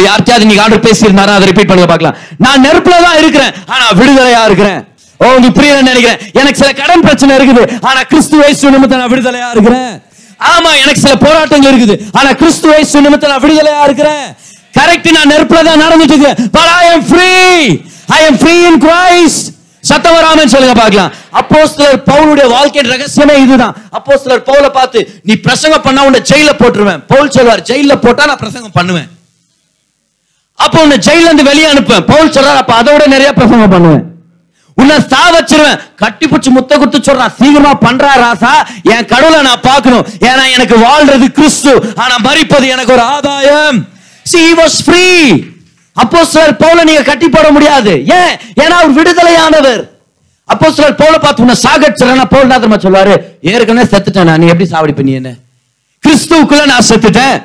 யார்கிட்டயாவது 0.06 0.48
நீங்க 0.50 0.62
ஆர்டர் 0.64 0.84
பேசியிருந்தாரா? 0.88 1.34
அதை 1.38 1.46
ரிப்பீட் 1.50 1.70
பண்ணுங்க 1.70 1.90
பார்க்கலாம். 1.92 2.16
நான் 2.44 2.64
நெருப்புல 2.66 2.96
தான் 3.06 3.18
இருக்கிறேன் 3.22 3.52
ஆனா 3.74 3.86
விடுதலையா 4.00 4.42
இருக்கிறேன். 4.48 4.80
ஓ 5.20 5.26
உங்களுக்கு 5.36 5.58
புரியலன்னு 5.58 5.90
நினைக்கிறேன். 5.92 6.20
எனக்கு 6.40 6.60
சில 6.62 6.70
கடன் 6.80 7.04
பிரச்சனை 7.06 7.32
இருக்குது 7.38 7.62
ஆனா 7.88 8.00
கிறிஸ்துவ 8.12 8.40
வயசு 8.44 8.72
நிமித்தம் 8.76 9.02
நான் 9.02 9.12
விடுதலையா 9.14 9.48
இருக்கிறேன். 9.54 9.92
ஆமா 10.52 10.70
எனக்கு 10.82 11.02
சில 11.06 11.14
போராட்டங்கள் 11.26 11.72
இருக்குது 11.72 11.96
ஆனா 12.18 12.30
கிறிஸ்து 12.40 12.66
வயசு 12.72 13.04
நிமித்தம் 13.06 13.32
நான் 13.32 13.44
விடுதலையா 13.46 13.82
இருக்கிறேன். 13.88 14.26
கரெக்ட் 14.78 15.10
நான் 15.16 15.30
நெருப்புல 15.32 15.60
தான் 15.70 15.82
நடந்துட்டு 15.84 16.14
இருக்கேன். 16.16 16.38
But 16.56 16.70
I 16.80 16.84
am 16.94 17.02
free 17.10 17.32
I 18.16 18.20
am 18.28 18.36
free 18.42 18.56
in 18.70 18.80
Christ 18.86 19.46
சத்தம் 19.88 20.52
சொல்லுங்க 20.54 20.74
பார்க்கலாம். 20.82 21.10
அப்போ 21.40 21.58
சிலர் 21.72 21.98
பவுலுடைய 22.10 22.46
வாழ்க்கையின் 22.54 22.90
ரகசியமே 22.92 23.34
இதுதான். 23.44 23.74
அப்போ 23.96 24.12
சிலர் 24.22 24.46
பவுல 24.48 24.66
பார்த்து 24.78 25.00
நீ 25.28 25.34
பிரசங்கம் 25.46 25.84
பண்ணா 25.86 26.04
உன்னை 26.08 26.20
ஜெயில 26.30 26.50
போட்டுருவேன். 26.60 27.02
பவுல் 27.12 27.34
சொல்வார் 27.36 27.62
ஜெயில 27.70 27.94
போட்டா 28.04 28.24
நான் 28.30 28.42
பிரசங்கம் 28.44 28.76
பண்ணுவேன். 28.78 29.08
அப்போ 30.58 30.78
உன்னை 30.84 30.96
ஜெயில 31.06 31.28
இருந்து 31.28 31.48
வெளியே 31.50 31.68
அனுப்பேன் 31.72 32.04
பவுல் 32.10 32.34
சொல்றாரு 32.36 32.60
அப்ப 32.62 32.74
அதை 32.80 32.90
விட 32.92 33.06
நிறைய 33.06 33.32
பிரசங்கம் 33.38 33.72
பண்ணுவேன். 33.74 34.04
உன்னை 34.80 34.96
சா 35.12 35.22
வச்சிருவேன். 35.34 35.80
கட்டி 36.02 36.26
பிடிச்சி 36.26 36.50
முத்த 36.54 36.78
கொடுத்து 36.78 37.00
சொல்றான் 37.08 37.34
சீக்கிரமா 37.38 37.72
பண்றா 37.86 38.12
ராசா. 38.24 38.52
என் 38.92 39.08
கடவுளை 39.12 39.40
நான் 39.48 39.66
பார்க்கணும். 39.70 40.06
ஏன்னா 40.28 40.44
எனக்கு 40.56 40.76
வாழ்றது 40.86 41.26
கிறிஸ்து. 41.38 41.72
ஆனா 42.02 42.14
மறிப்பது 42.26 42.68
எனக்கு 42.76 42.94
ஒரு 42.96 43.04
ஆதாயம். 43.14 43.78
சி 44.32 44.42
வாஸ் 44.60 44.78
ஃப்ரீ 44.86 45.04
அப்போ 46.02 46.20
சிலர் 46.24 46.56
பவுல 46.62 46.84
நீங்க 46.88 47.02
கட்டி 47.08 47.26
போட 47.28 47.48
முடியாது. 47.56 47.92
ஏன்? 48.20 48.32
ஏன்னா 48.62 48.74
அவர் 48.80 48.96
விடுதலையானவர். 48.98 49.82
அப்போ 50.52 50.66
சிலர் 50.76 51.00
பவுல 51.02 51.18
பார்த்து 51.24 51.44
உன்னை 51.44 51.56
சாகடிச்சிடறேன். 51.64 52.32
பவுல் 52.34 52.52
தான் 52.52 52.84
சொல்லுவாரு. 52.86 53.14
ஏற்கனவே 53.50 53.86
செத்துட்டேன் 53.92 54.28
நான். 54.30 54.40
நீ 54.42 54.46
எப்படி 54.46 54.70
சாவடி 54.72 54.94
பண்ணி 55.00 55.12
என்ன? 55.20 55.32
கிறிஸ்துவுக்குள்ள 56.04 56.64
நான் 56.72 56.88
செத்துட்டேன். 56.90 57.36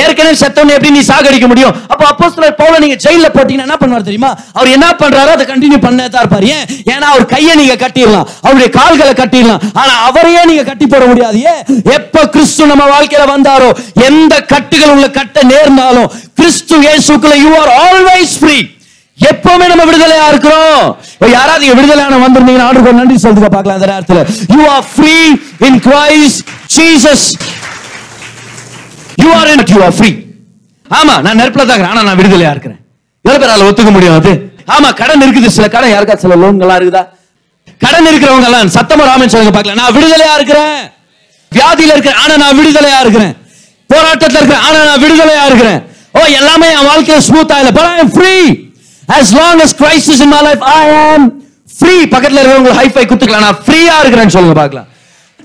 ஏற்கனவே 0.00 0.34
செத்தவனை 0.42 0.72
எப்படி 0.76 0.90
நீ 0.96 1.00
சாகடிக்க 1.08 1.46
முடியும்? 1.50 1.74
அப்போ 1.92 2.04
அப்போஸ்தலர் 2.10 2.54
பவுல 2.60 2.76
நீங்க 2.84 2.96
ஜெயில 3.04 3.26
போட்டீங்கன்னா 3.34 3.66
என்ன 3.68 3.76
பண்ணுவார் 3.80 4.06
தெரியுமா? 4.08 4.30
அவர் 4.56 4.72
என்ன 4.76 4.86
பண்றாரோ 5.02 5.32
அதை 5.36 5.44
கண்டினியூ 5.50 5.78
பண்ண 5.86 6.08
தான் 6.14 6.22
இருப்பார். 6.24 6.46
ஏன்? 6.56 6.64
ஏன்னா 6.92 7.06
அவர் 7.14 7.26
கையை 7.34 7.54
நீங்க 7.60 7.76
கட்டிடலாம். 7.84 8.26
அவருடைய 8.44 8.68
கால்களை 8.78 9.12
கட்டிடலாம். 9.22 9.62
ஆனா 9.80 9.92
அவரையே 10.08 10.42
நீங்க 10.50 10.64
கட்டி 10.70 10.86
போட 10.94 11.04
முடியாது. 11.12 11.38
ஏன்? 11.52 11.62
எப்ப 11.98 12.24
கிறிஸ்து 12.36 12.70
நம்ம 12.72 12.86
வாழ்க்கையில 12.94 13.26
வந்தாரோ 13.34 13.70
எந்த 14.08 14.34
கட்டுகள் 14.54 14.94
உள்ள 14.96 15.08
கட்ட 15.18 15.44
நேர்ந்தாலும் 15.52 16.08
கிறிஸ்து 16.40 16.76
இயேசுக்குள்ள 16.86 17.36
யூ 17.44 17.52
ஆர் 17.62 17.72
ஆல்வேஸ் 17.86 18.36
ஃப்ரீ 18.42 18.58
எப்பவுமே 19.18 19.66
நம்ம 19.70 19.84
விடுதலையா 19.88 20.26
இருக்கிறோம். 20.32 20.84
யாராவது 21.36 21.62
நீங்க 21.64 21.74
விடுதலையான 21.78 22.20
வந்திருந்தீங்கன்னா 22.22 22.68
ஆண்டு 22.68 23.00
நன்றி 23.00 23.18
சொல்லுங்க 23.24 23.50
பார்க்கலாம் 23.54 23.78
அந்த 23.78 23.88
நேரத்துல. 23.92 24.20
You 24.54 24.62
are 24.76 24.86
free 24.94 25.16
in 25.68 25.78
Christ 25.88 26.40
Jesus 26.76 27.26
you 29.22 29.28
are 29.40 29.50
in 29.54 29.64
you 29.74 29.80
are 29.86 29.96
free 29.98 30.10
ஆமா 30.98 31.14
நான் 31.24 31.38
நெருப்புல 31.40 31.62
தான் 31.66 31.74
இருக்கிறேன். 31.76 31.92
ஆனா 31.94 32.02
நான் 32.08 32.18
விடுதலையா 32.20 32.50
இருக்கிறேன். 32.54 32.78
எவ்வளவு 33.24 33.42
பேரால 33.42 33.66
ஒத்துக்க 33.68 33.90
முடியும் 33.96 34.16
அது? 34.20 34.32
ஆமா 34.74 34.88
கடன் 35.00 35.22
இருக்குது. 35.26 35.48
சில 35.56 35.66
கடன் 35.74 35.92
யாருக்கா? 35.92 36.16
சில 36.24 36.34
லோன்களா 36.42 36.74
இருக்குதா? 36.78 37.02
கடன் 37.84 38.08
இருக்கிறவங்க 38.10 38.48
எல்லாம் 38.50 38.72
சத்தமா 38.76 39.04
ராமன் 39.10 39.32
சொல்லுங்க 39.34 39.52
பார்க்கலாம் 39.56 39.80
நான் 39.82 39.94
விடுதலையா 39.96 40.34
இருக்கிறேன். 40.38 40.76
வியாதியில 41.52 41.94
இருக்கிறேன். 41.96 42.20
ஆனா 42.24 42.34
நான் 42.42 42.56
விடுதலையா 42.60 42.98
இருக்கிறேன். 43.04 43.32
போராட்டத்தில் 43.90 44.38
இருக்கிறேன். 44.40 44.64
ஆனா 44.68 44.78
நான் 44.90 45.02
விடுதலையா 45.04 45.44
இருக்கிறேன். 45.50 45.80
ஓ 46.18 46.20
எல்லாமே 46.40 46.68
என் 46.76 46.88
வாழ்க்கையில 46.90 47.22
ஸ்மூத்தா 47.28 47.56
இல்ல. 47.62 47.72
But 47.78 47.90
I 47.94 47.98
am 48.04 48.12
free 48.18 48.34
as 49.18 49.28
long 49.38 49.56
as 49.64 49.70
Christ 49.80 50.06
is 50.14 50.20
in 50.24 50.30
my 50.34 50.42
life 50.48 50.60
I 50.74 50.84
am 51.14 51.22
free 51.78 51.94
பக்கத்துல 52.12 52.40
இருக்கிறவங்க 52.40 52.72
ஹைஃபை 52.80 53.04
குத்துக்கலாம் 53.10 53.44
நான் 53.46 53.58
ஃப்ரீயா 53.66 53.94
இருக்கிறேன்னு 54.02 54.34
சொல்லுங்க 54.36 54.56
பார்க்கலாம். 54.60 54.88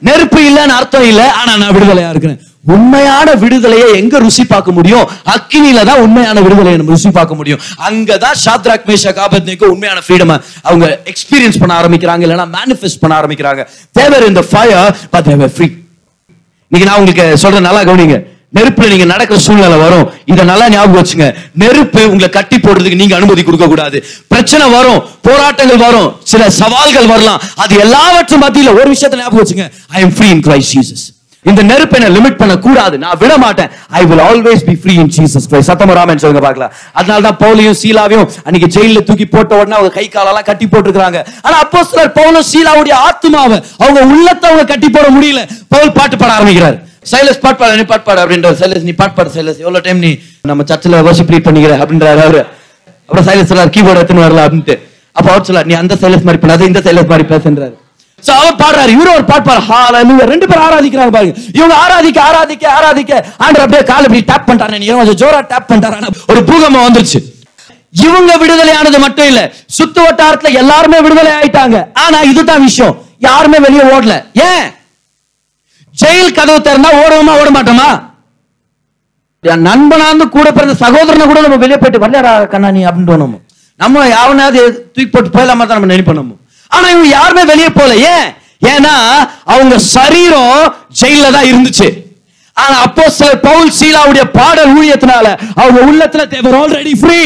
நெருப்பு 0.08 0.40
இல்லைன்னு 0.50 0.76
அர்த்தம் 0.80 1.08
இல்ல. 1.12 1.22
ஆனா 1.40 1.52
நான் 1.64 1.74
விடுதலையா 1.78 2.10
இருக்கிறேன். 2.14 2.40
உண்மையான 2.76 3.34
விடுதலையை 3.42 3.90
எங்க 4.02 4.16
ருசி 4.26 4.44
பார்க்க 4.54 4.78
முடியும்? 4.78 5.06
அக்கினியில 5.36 5.84
தான் 5.90 6.02
உண்மையான 6.06 6.38
விடுதலையை 6.46 6.78
நம்ம 6.80 6.94
ருசி 6.96 7.12
பார்க்க 7.18 7.40
முடியும். 7.40 7.62
அங்கதான் 7.88 8.38
ஷாத்ராக் 8.46 8.88
மேஷா 8.90 9.12
காபத்னிக்கு 9.20 9.66
உண்மையான 9.74 10.02
ஃப்ரீடம் 10.06 10.34
அவங்க 10.70 10.88
எக்ஸ்பீரியன்ஸ் 11.12 11.60
பண்ண 11.64 11.74
ஆரம்பிக்கிறாங்க 11.82 12.26
இல்லைன்னா 12.28 12.48
மேனிஃபெஸ்ட் 12.58 13.02
பண்ண 13.04 13.14
ஆரம்பிக்கிறாங்க. 13.20 13.64
தேவர் 14.00 14.30
இந்த 14.32 14.44
ஃபயர் 14.52 14.90
பட் 15.14 15.28
தேவர் 15.32 15.54
ஃப்ரீ 15.58 15.70
இன்னைக்கு 16.70 16.90
நான் 16.90 17.00
உங்களுக்கு 17.02 17.28
சொல்றேன் 17.44 17.70
நல்லா 17.70 17.84
கவனிங்க. 17.90 18.18
நெருப்புல 18.56 18.88
நீங்க 18.92 19.06
நடக்கிற 19.12 19.38
சூழ்நிலை 19.46 19.78
வரும். 19.86 20.06
இதை 20.32 20.44
நல்லா 20.52 20.66
ஞாபகம் 20.74 21.00
வச்சுங்க. 21.00 21.26
நெருப்பு 21.62 22.02
உங்களை 22.12 22.30
கட்டி 22.38 22.58
போடுறதுக்கு 22.66 23.00
நீங்க 23.02 23.16
அனுமதி 23.18 23.44
கொடுக்க 23.44 23.66
கூடாது. 23.68 23.98
பிரச்சனை 24.32 24.66
வரும் 24.78 25.02
போராட்டங்கள் 25.28 25.84
வரும் 25.88 26.10
சில 26.32 26.50
சவால்கள் 26.62 27.12
வரலாம். 27.14 27.42
அது 27.64 27.76
எல்லாவற்றும் 27.86 28.44
மத்தியில் 28.46 28.76
ஒரு 28.80 28.88
விஷயத்த 28.96 29.22
ஞாபகம் 29.24 29.44
வச்சுங்க. 29.44 29.68
I 29.98 30.02
am 30.08 30.16
free 30.18 30.30
in 30.36 30.44
Christ 30.48 30.74
Jesus 30.78 31.06
இந்த 31.46 31.62
நெருப்பு 31.70 31.96
என்ன 31.98 32.08
லிமிட் 32.16 32.38
பண்ண 32.40 32.54
கூடாது 32.66 32.96
நான் 33.04 33.20
விட 33.22 33.34
மாட்டேன் 33.44 33.70
I 34.00 34.02
will 34.10 34.22
always 34.30 34.64
be 34.70 34.74
free 34.82 34.94
in 35.02 35.12
Jesus 35.18 35.46
Christ 35.50 35.70
சத்தம 35.72 35.94
ராமன் 36.00 36.22
சொல்லுங்க 36.24 36.42
பார்க்கலாம். 36.46 36.72
அதனால 37.00 37.20
தான் 37.28 37.38
பவுலையும் 37.44 37.78
சீலாவையும் 37.82 38.26
அன்னைக்கு 38.46 38.70
ஜெயில 38.76 39.02
தூக்கி 39.10 39.28
போட்ட 39.36 39.60
உடனே 39.60 39.76
அவங்க 39.78 39.92
கை 40.00 40.06
காலெல்லாம் 40.16 40.48
கட்டி 40.50 40.68
போட்டுருக்காங்க 40.74 41.22
ஆனா 41.46 41.56
அப்போ 41.66 41.82
சிலர் 41.92 42.12
பவுலும் 42.20 42.48
சீலாவுடைய 42.52 42.96
ஆத்மாவை 43.08 43.58
அவங்க 43.84 44.02
உள்ளத்தை 44.12 44.46
அவங்க 44.52 44.66
கட்டி 44.74 44.90
போட 44.98 45.08
முடியல. 45.18 45.44
பவுல் 45.76 45.96
பாட்டு 46.00 46.18
பாட 46.24 46.32
ஆரம்பிக்கிறார். 46.38 46.78
சைலஸ் 47.14 47.42
பாட் 47.46 47.60
பாடு 47.62 47.80
நீ 47.80 47.88
பாட் 47.94 48.08
பாடு 48.08 48.22
அப்படின்ற 48.24 48.52
சைலஸ் 48.62 48.86
நீ 48.90 48.96
பாட் 49.02 49.18
பாடு 49.18 49.30
சைலஸ். 49.38 49.60
எவ்வளவு 49.66 49.86
டைம் 49.88 50.00
நீ 50.06 50.12
நம்ம 50.52 50.64
சர்ச்சில் 50.72 51.00
வர்ஷிப் 51.10 51.30
ப்ரீட் 51.32 51.48
பண்ணிக்கிற 51.50 51.76
அப்படின்றாரு 51.84 52.24
அவரு. 52.28 52.44
அப்புறம் 53.10 53.28
சைலஸ் 53.32 53.52
சொல்லார் 53.52 53.76
கீபோர்டு 53.76 54.00
எடுத்துன்னு 54.02 54.28
வரல 54.28 54.46
அப்படின்ட்டு. 54.48 54.76
அப்போ 55.18 55.30
அவர் 55.34 55.50
சொல்லார் 55.50 55.70
நீ 55.72 55.76
அந்த 55.84 55.94
சைலஸ் 56.02 56.26
மாதிரி 56.30 56.42
பண்ணாத 56.46 56.66
இந்த 56.72 56.82
சைலஸ் 56.88 57.12
மாதிரி 57.14 57.28
பேசுன்றாரு. 57.34 57.76
அவர் 58.26 58.60
பாடுறாரு. 58.62 58.92
இவரு 58.96 59.10
ஒரு 59.16 59.24
பாட் 59.24 59.46
பாடு 59.46 60.28
ரெண்டு 60.34 60.48
பேரும் 60.48 60.66
ஆராதிக்கிறாங்க 60.68 61.12
பாருங்க. 61.16 61.34
இவங்க 61.54 61.76
ஆராதிக்க 61.84 62.20
ஆராதிக்க 62.30 62.66
ஆராதிக்க. 62.78 63.14
ஆண்டர் 63.46 63.64
அப்படியே 63.66 63.84
கால் 63.84 64.06
இப்படி 64.08 64.24
டேப் 64.30 64.48
பண்றாரு 64.50 64.80
கொஞ்சம் 65.00 65.20
ஜோரா 65.24 65.40
டேப் 65.52 65.70
பண்றாரு 65.72 66.10
ஒரு 66.28 66.44
பூகம்பம் 66.44 66.86
வந்துருச்சு. 66.88 67.20
இவங்க 68.06 68.32
விடுதலையானது 68.38 69.00
மட்டும் 69.00 69.26
இல்ல 69.26 69.42
சுத்து 69.78 70.00
வட்டாரத்துல 70.08 70.52
எல்லாருமே 70.62 71.02
விடுதலை 71.02 71.32
ஆயிட்டாங்க. 71.32 71.78
ஆனா 71.94 72.22
இதுதான் 72.22 72.64
விஷயம். 72.64 72.96
யாருமே 73.18 73.60
வெளியே 73.60 73.82
ஓடல. 73.82 74.16
ஏன்? 74.48 74.66
ஜெயில் 76.02 76.36
கதவு 76.40 76.58
திறந்தா 76.58 76.90
ஓடுவோமா 77.04 77.36
ஓட 77.42 77.50
மாட்டோமா 77.58 77.88
என் 79.44 79.66
நண்பனாந்து 79.66 80.30
கூட 80.30 80.52
பிறந்த 80.52 80.74
சகோதரனை 80.74 81.26
கூட 81.28 81.42
நம்ம 81.42 81.56
வெளியே 81.56 81.78
போயிட்டு 81.78 82.04
வரலடா 82.04 82.48
கண்ணா 82.48 82.72
நீ 82.72 82.86
அப்படின்னு 82.86 83.18
நம்ம 83.24 83.40
நம்ம 83.76 84.08
யாவனாவது 84.08 84.62
தூக்கி 84.94 85.08
போட்டு 85.08 85.30
போயிடலாமா 85.30 85.66
தான் 85.66 85.80
நம்ம 85.80 85.90
நினைப்போம் 85.94 86.20
நம்ம. 86.22 86.34
ஆனா 86.72 86.88
இவங்க 86.90 87.10
யாருமே 87.10 87.44
வெளியே 87.44 87.70
போல 87.70 87.92
ஏன்? 88.16 88.28
ஏன்னா 88.74 88.96
அவங்க 89.54 89.76
சரீரம் 89.96 90.54
ஜெயில 91.02 91.32
தான் 91.32 91.50
இருந்துச்சு. 91.52 91.88
ஆனா 92.58 92.76
அப்போ 92.82 93.04
பவுல் 93.44 93.72
சீலாவுடைய 93.80 94.24
பாடல் 94.38 94.72
ஊழியத்தினால 94.78 95.26
அவங்க 95.56 95.80
உள்ளத்துல 95.90 96.24
தேவர் 96.28 96.58
already 96.62 96.94
free 97.02 97.20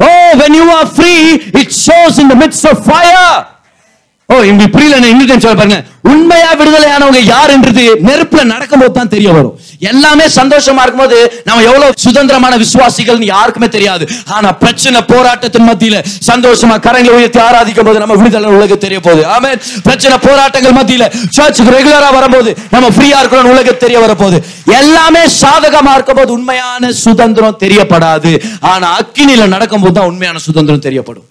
oh 0.00 0.10
when 0.32 0.38
when 0.40 0.54
you 0.54 0.66
are 0.70 0.86
free 0.98 1.22
it 1.60 1.70
shows 1.84 2.16
in 2.22 2.28
the 2.28 2.38
midst 2.42 2.64
of 2.64 2.76
fire. 2.90 3.30
Oh 4.32 4.34
உங்களுக்கு 4.48 4.72
புரியல 4.72 4.96
நான் 5.02 5.42
சொல்ல 5.44 5.58
பாருங்க. 5.58 5.76
உண்மையா 6.10 6.48
விடுதலையானவங்க 6.60 7.20
யாருன்றது 7.34 7.84
நெருப்புல 8.08 8.42
நடக்கும்போது 8.50 8.92
தான் 8.98 9.10
தெரிய 9.14 9.28
வரும். 9.36 9.54
எல்லாமே 9.90 10.24
சந்தோஷமா 10.36 10.82
இருக்கும்போது 10.84 11.18
நம்ம 11.46 11.62
எவ்வளவு 11.68 11.96
சுதந்திரமான 12.04 12.56
விசுவாசிகள் 12.62 13.22
யாருக்குமே 13.30 13.68
தெரியாது. 13.76 14.04
ஆனா 14.36 14.50
பிரச்சனை 14.62 15.00
போராட்டத்தின் 15.12 15.66
மத்தியில 15.70 15.96
சந்தோஷமா 16.30 16.76
கரங்களை 16.86 17.14
உயர்த்தி 17.18 17.42
ஆராதிக்கும் 17.46 17.88
போது 17.88 18.04
நம்ம 18.04 18.18
விடுதலை 18.22 18.52
உலக 18.58 18.78
தெரிய 18.84 19.00
போகுது. 19.08 19.24
ஆமே 19.36 19.52
பிரச்சனை 19.88 20.16
போராட்டங்கள் 20.28 20.78
மத்தியில 20.80 21.04
சர்ச்சுக்கு 21.38 21.76
ரெகுலரா 21.78 22.12
வரும்போது 22.18 22.52
நம்ம 22.76 22.86
ஃப்ரீயா 22.94 23.18
இருக்கணும் 23.22 23.52
உலக 23.56 23.76
தெரிய 23.84 23.98
வரப்போகுது. 24.06 24.40
எல்லாமே 24.80 25.24
சாதகமா 25.42 25.94
இருக்கும்போது 25.98 26.32
உண்மையான 26.38 26.92
சுதந்திரம் 27.04 27.60
தெரியப்படாது. 27.66 28.32
ஆனா 28.72 28.88
அக்கினியில 29.00 29.52
நடக்கும்போது 29.56 29.96
தான் 30.00 30.10
உண்மையான 30.14 30.40
சுதந்திரம் 30.48 30.86
தெரியப்படும். 30.88 31.28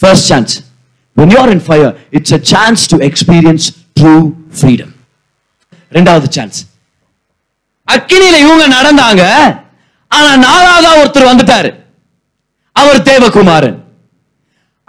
First 0.00 0.30
chance 0.32 0.54
When 1.16 1.30
you 1.32 1.38
are 1.42 1.52
in 1.54 1.60
fire, 1.60 1.92
it's 2.16 2.32
a 2.38 2.40
chance 2.52 2.80
to 2.92 2.96
experience 3.08 3.64
true 4.00 4.24
freedom. 4.60 4.90
ரெண்டாவது 5.96 6.28
சான்ஸ் 6.36 6.58
அக்கினியில 7.94 8.36
இவங்க 8.44 8.64
நடந்தாங்க. 8.76 9.22
ஆனா 10.08 10.30
நாலாவதா 10.46 10.90
ஒருத்தர் 11.02 11.30
வந்துட்டாரு. 11.30 11.70
அவர் 12.72 13.00
தேவகுமாரன். 13.08 13.78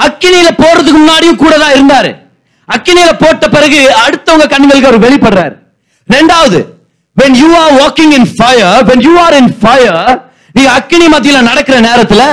அக்கினியில 0.06 0.50
போறதுக்கு 0.62 1.00
முன்னாடியும் 1.02 1.42
கூட 1.44 1.58
தான் 1.64 1.76
இருந்தாரு. 1.78 2.12
அக்கினியில 2.76 3.12
போட்ட 3.24 3.50
பிறகு 3.56 3.80
அடுத்தவங்க 4.06 4.48
கண்களுக்கு 4.54 4.90
அவர் 4.92 5.04
வெளிப்படுறாரு. 5.08 5.56
ரெண்டாவது 6.16 6.60
when 7.22 7.34
you 7.42 7.50
are 7.64 7.72
walking 7.82 8.12
in 8.18 8.24
fire 8.40 8.76
when 8.90 9.00
you 9.08 9.16
are 9.26 9.34
in 9.42 9.48
fire 9.66 10.22
நீ 10.58 10.64
அக்கினி 10.78 11.08
மத்தியில 11.14 11.42
நடக்கிற 11.50 11.76
நேரத்துல 11.90 12.24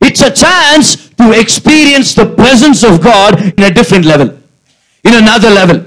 it's 0.00 0.22
a 0.22 0.32
chance 0.44 0.86
to 1.20 1.32
experience 1.34 2.14
the 2.14 2.26
presence 2.40 2.82
of 2.84 3.00
God 3.02 3.32
in 3.58 3.62
a 3.62 3.70
different 3.70 4.04
level 4.04 4.28
in 5.04 5.14
another 5.14 5.50
level 5.50 5.78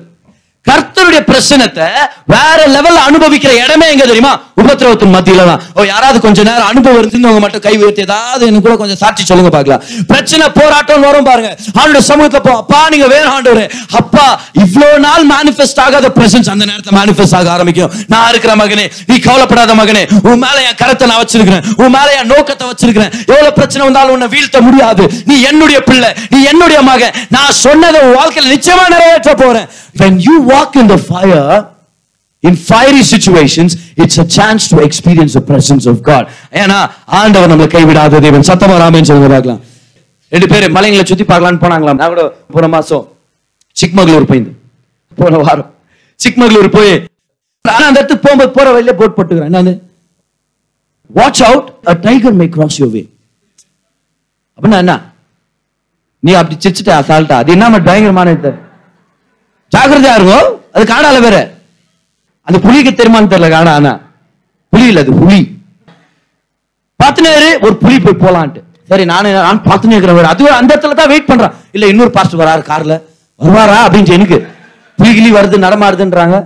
கர்த்தருடைய 0.65 1.21
பிரசனத்தை 1.21 1.85
வேற 2.33 2.57
லெவல்ல 2.75 2.99
அனுபவிக்கிற 3.09 3.51
இடமே 3.63 3.85
எங்க 3.93 4.05
தெரியுமா 4.05 4.33
உபத்திரவத்தின் 4.69 5.13
மத்தியில 5.17 5.45
தான் 5.51 5.61
ஓ 5.77 5.85
யாராவது 5.93 6.17
கொஞ்ச 6.27 6.39
நேரம் 6.49 6.69
அனுபவம் 6.71 6.99
இருந்துன்னு 7.01 7.43
மட்டும் 7.45 7.63
கை 7.67 7.75
உயர்த்தி 7.81 8.03
ஏதாவது 8.07 8.43
எனக்கு 8.49 8.65
கூட 8.67 8.75
கொஞ்சம் 8.81 9.01
சாட்சி 9.03 9.23
சொல்லுங்க 9.29 9.51
பார்க்கலாம். 9.55 9.81
பிரச்சனை 10.11 10.45
போராட்டம் 10.59 11.05
வரும் 11.07 11.27
பாருங்க. 11.29 11.49
ஆண்டோட 11.79 12.01
சமூகத்துல 12.09 12.41
போ 12.47 12.53
அப்பா 12.61 12.79
நீங்க 12.93 13.07
வேணும் 13.13 13.33
ஆண்டவரே. 13.35 13.65
அப்பா 13.99 14.25
இவ்வளவு 14.63 14.99
நாள் 15.07 15.23
மேனிஃபெஸ்ட் 15.33 15.81
ஆகாத 15.85 16.09
பிரசன்ஸ் 16.17 16.49
அந்த 16.53 16.63
நேரத்துல 16.71 16.93
மேனிஃபெஸ்ட் 16.99 17.35
ஆக 17.39 17.49
ஆரம்பிக்கும். 17.55 17.93
நான் 18.13 18.29
இருக்கிற 18.33 18.53
மகனே 18.61 18.85
நீ 19.09 19.17
கவலைப்படாத 19.27 19.75
மகனே. 19.81 20.03
உன் 20.29 20.41
மேல 20.45 20.57
என் 20.69 20.79
கரத்தை 20.83 21.07
நான் 21.11 21.21
வச்சிருக்கிறேன். 21.23 21.65
உன் 21.83 21.93
மேல 21.97 22.07
என் 22.19 22.31
நோக்கத்தை 22.33 22.67
வச்சிருக்கிறேன். 22.71 23.11
எவ்வளவு 23.33 23.55
பிரச்சனை 23.59 23.83
வந்தாலும் 23.87 24.15
உன்னை 24.17 24.29
வீழ்த்த 24.35 24.61
முடியாது. 24.67 25.05
நீ 25.31 25.37
என்னுடைய 25.51 25.81
பிள்ளை 25.89 26.11
நீ 26.35 26.39
என்னுடைய 26.53 26.79
மகன். 26.91 27.17
நான் 27.37 27.57
சொன்னதை 27.65 27.99
உன் 28.07 28.17
வாழ்க்கையில 28.19 28.53
நிச்சயமா 28.55 28.85
நிறைவேற்ற 28.95 29.33
போறேன். 29.43 29.67
When 30.01 30.15
you 30.27 30.37
walk 30.53 30.73
in 30.81 30.87
the 30.93 31.01
fire 31.11 31.49
in 32.47 32.59
fiery 32.67 33.01
situations 33.11 33.73
it's 34.03 34.19
a 34.23 34.25
chance 34.37 34.65
to 34.73 34.77
experience 34.87 35.33
the 35.37 35.41
presence 35.49 35.87
of 35.91 36.01
God 36.09 36.27
ஏன்னா 36.61 36.77
ஆண்டவர் 37.19 37.51
நம்மளை 37.51 37.69
கைவிடாத 37.75 38.21
தேவன். 38.25 38.47
சத்தமா 38.49 38.77
ராமேன்னு 38.83 39.09
சொல்லுங்க 39.09 39.29
பார்க்கலாம். 39.35 39.61
ரெண்டு 40.31 40.47
பேர் 40.51 40.65
மலைங்களை 40.77 41.05
சுத்தி 41.11 41.25
பார்க்கலாம்னு 41.31 41.61
போனாங்களாம். 41.65 41.99
நான் 42.01 42.13
கூட 42.13 42.23
போன 42.55 42.67
மாசம் 42.75 43.05
சிக்மகளூர் 43.81 44.29
போயிருந்து 44.31 44.53
போன 45.19 45.37
வாரம். 45.43 45.69
சிக்மகளூர் 46.19 46.69
போய் 46.77 46.93
ஆனா 47.65 47.85
அந்த 47.89 47.99
இடத்துக்கு 47.99 48.25
போகும்போது 48.25 48.51
போற 48.57 48.67
வழியில 48.75 48.93
போட் 48.99 49.15
போட்டுக்கிறேன். 49.17 49.49
என்னன்னு 49.51 49.73
watch 51.19 51.41
out 51.49 51.69
a 51.91 51.93
tiger 52.07 52.37
may 52.41 52.47
cross 52.55 52.77
you 52.81 52.87
way 52.95 53.01
அப்படின்னா 54.57 54.79
என்ன? 54.83 54.93
நீ 56.23 56.31
அப்படி 56.39 56.55
சிரிச்சுட்ட 56.63 56.91
அசால்ட்டா 57.01 57.35
அது 57.41 57.51
என்ன 57.55 57.79
பயங்கரமான 57.89 58.31
இது? 58.37 58.51
ஜாக்கிரதையா 59.73 60.15
இருக்கும் 60.19 60.49
அது 60.75 60.83
காடால 60.93 61.19
வேற. 61.27 61.37
அந்த 62.49 62.59
புலிக்கு 62.65 62.91
தெரியுமான்னு 62.99 63.31
தெரியல 63.33 63.49
காடா 63.55 63.73
ஆனா. 63.79 63.93
புலி 64.73 64.85
இல்ல 64.91 64.99
அது 65.05 65.13
புலி. 65.21 65.39
பார்த்துனேரு 66.99 67.49
ஒரு 67.65 67.75
புலி 67.83 67.97
போய் 68.05 68.21
போலான்ட்டு. 68.23 68.61
சரி 68.89 69.03
நானே 69.05 69.31
நான் 69.37 69.65
பார்த்துனே 69.67 69.95
இருக்கிறேன் 69.95 70.31
அது 70.33 70.47
அந்த 70.59 70.71
இடத்துல 70.75 70.95
தான் 71.01 71.11
வெயிட் 71.11 71.29
பண்றான். 71.31 71.53
இல்ல 71.75 71.87
இன்னொரு 71.91 72.11
பாஸ்டர் 72.17 72.41
வராரு 72.43 72.63
கார்ல. 72.71 72.95
வருவாரா 73.39 73.77
அப்படின்னு 73.85 74.15
எனக்கு. 74.17 74.37
புலி 74.99 75.11
கிளி 75.17 75.29
வருது 75.37 75.65
நடமாடுதுன்றாங்க. 75.65 76.37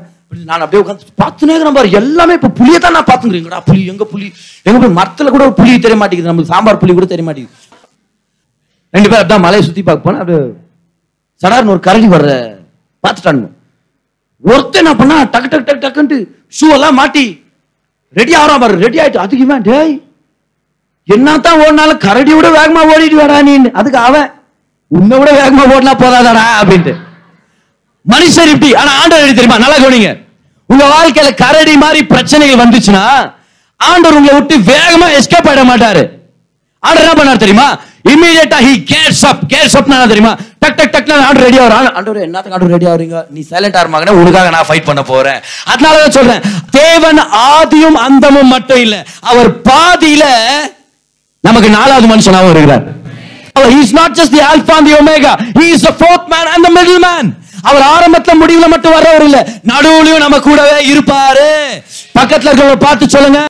நான் 0.49 0.63
அப்படியே 0.63 0.81
உட்காந்து 0.83 1.13
பார்த்துனே 1.21 1.53
இருக்கிறேன் 1.53 1.77
பாரு 1.77 1.89
எல்லாமே 1.99 2.33
இப்ப 2.39 2.49
புளியை 2.59 2.77
தான் 2.79 2.95
நான் 2.97 3.09
பாத்துக்கிறீங்கடா 3.09 3.59
புலி 3.69 3.81
எங்க 3.91 4.03
புலி? 4.13 4.27
எங்க 4.67 4.77
போய் 4.83 4.97
மரத்துல 4.99 5.31
கூட 5.33 5.43
ஒரு 5.47 5.55
புலி 5.59 5.73
தெரிய 5.85 5.97
மாட்டேங்குது. 6.01 6.29
நம்மளுக்கு 6.31 6.53
சாம்பார் 6.53 6.81
புலி 6.83 6.93
கூட 6.93 7.07
தெரிய 7.11 7.25
மாட்டேங்குது. 7.27 7.55
ரெண்டு 8.93 9.09
பேர் 9.09 9.19
அப்படிதான் 9.19 9.45
மலையை 9.45 9.63
சுத்தி 9.67 9.83
பார்க்க 9.83 10.05
போனேன் 10.07 10.21
அப்படியே 10.23 10.41
சடார்னு 11.41 11.73
ஒரு 11.75 11.81
கரடி 11.87 12.07
வர்ற 12.15 12.31
பார்த்துட்டானுங்க. 13.03 13.49
ஒருத்தன் 14.43 14.81
என்ன 14.83 14.93
பண்ணா 15.01 15.17
டக்கு 15.33 15.49
டக்கு 15.51 15.67
டக்கு 15.67 15.83
டக்குன்ட்டு 15.85 16.17
ஷூ 16.57 16.67
எல்லாம் 16.77 16.97
மாட்டி 16.99 17.25
ரெடி 18.13 18.33
ஆகிறான் 18.39 18.61
பாரு 18.63 18.75
ரெடி 18.85 18.97
ஆயிட்டு 19.03 19.21
அதுக்கு 19.23 19.45
இவன் 19.45 19.65
டேய் 19.69 19.93
என்னத்தான் 21.07 21.61
ஓடினாலும் 21.63 22.03
கரடி 22.05 22.33
விட 22.37 22.47
வேகமா 22.57 22.81
ஓடிட்டு 22.91 23.19
வேடா 23.21 23.37
நீ 23.47 23.53
அதுக்கு 23.79 23.99
அவன் 24.07 24.27
உன்னை 24.91 25.15
விட 25.19 25.31
வேகமா 25.39 25.63
ஓடினா 25.73 25.93
போதாதாடா 26.03 26.43
அப்படின்ட்டு. 26.59 26.93
மனுஷர் 28.05 28.51
இப்படி 28.53 28.69
ஆனா 28.81 28.91
ஆண்டவர் 29.01 29.21
எப்படி 29.23 29.37
தெரியுமா? 29.39 29.57
நல்லா 29.63 29.77
கவனிங்க. 29.83 30.09
உங்க 30.69 30.83
வாழ்க்கையில 30.93 31.29
கரடி 31.43 31.73
மாதிரி 31.83 31.99
பிரச்சனைகள் 32.11 32.61
வந்துச்சுன்னா 32.63 33.03
ஆண்டவர் 33.79 34.17
உங்களை 34.19 34.35
விட்டு 34.37 34.55
வேகமா 34.71 35.07
எஸ்கேப் 35.19 35.49
ஆயிட 35.51 35.63
மாட்டாரு. 35.71 36.03
ஆண்டவர் 36.83 37.05
என்ன 37.05 37.15
பண்ணார் 37.19 37.43
தெரியுமா? 37.45 37.67
இமீடியட்டா 38.13 38.59
he 38.67 38.73
cares 38.91 39.23
up 39.31 39.43
cares 39.53 39.75
up 39.79 39.91
தெரியுமா? 40.13 40.33
டக் 40.63 40.77
டக் 40.79 40.93
டக் 40.95 41.11
ஆண்டு 41.27 41.45
ரெடி 41.47 41.59
ஆகுறான் 41.63 41.89
ஆண்டவர் 41.99 42.23
என்னத்துக்கு 42.27 42.57
ஆண்டு 42.57 42.73
ரெடி 42.75 42.87
ஆகுறீங்க? 42.91 43.19
நீ 43.35 43.43
சைலண்ட் 43.51 43.77
ஆறு 43.81 44.17
உனக்காக 44.23 44.49
நான் 44.55 44.67
ஃபைட் 44.69 44.89
பண்ண 44.89 45.03
போறேன். 45.11 45.39
அதனால 45.71 46.01
தான் 46.03 46.17
சொல்றேன் 46.17 46.43
தேவன் 46.79 47.21
ஆதியும் 47.51 47.99
அந்தமும் 48.07 48.51
மட்டும் 48.55 48.81
இல்ல 48.85 48.97
அவர் 49.31 49.51
பாதியில 49.69 50.25
நமக்கு 51.47 51.69
நாலாவது 51.77 52.07
மனுஷனாகவும் 52.13 52.53
இருக்கிறார். 52.55 52.83
அவர் 53.57 53.71
is 53.79 53.95
not 53.99 54.13
just 54.19 54.35
the 54.35 54.43
alpha 54.51 54.51
alpha 54.53 54.75
and 54.79 54.87
the 54.89 54.95
omega 54.99 55.31
he 55.57 55.65
is 55.73 55.81
the 55.87 55.93
man 56.01 56.29
man 56.33 56.45
and 56.53 56.63
the 56.67 57.41
அவர் 57.69 57.83
ஆரம்பத்துல 57.95 58.33
முடிவுல 58.39 58.65
மட்டும் 58.71 58.93
வர்றவர் 58.95 59.25
இல்ல 59.25 59.37
நடுவுலயும் 59.71 60.23
நம்ம 60.23 60.37
கூடவே 60.47 60.77
இருப்பாரு. 60.91 61.49
பக்கத்துல 62.17 62.49
இருக்கிறவங்க 62.49 62.79
பார்த்து 62.85 63.05
சொல்லுங்க 63.13 63.41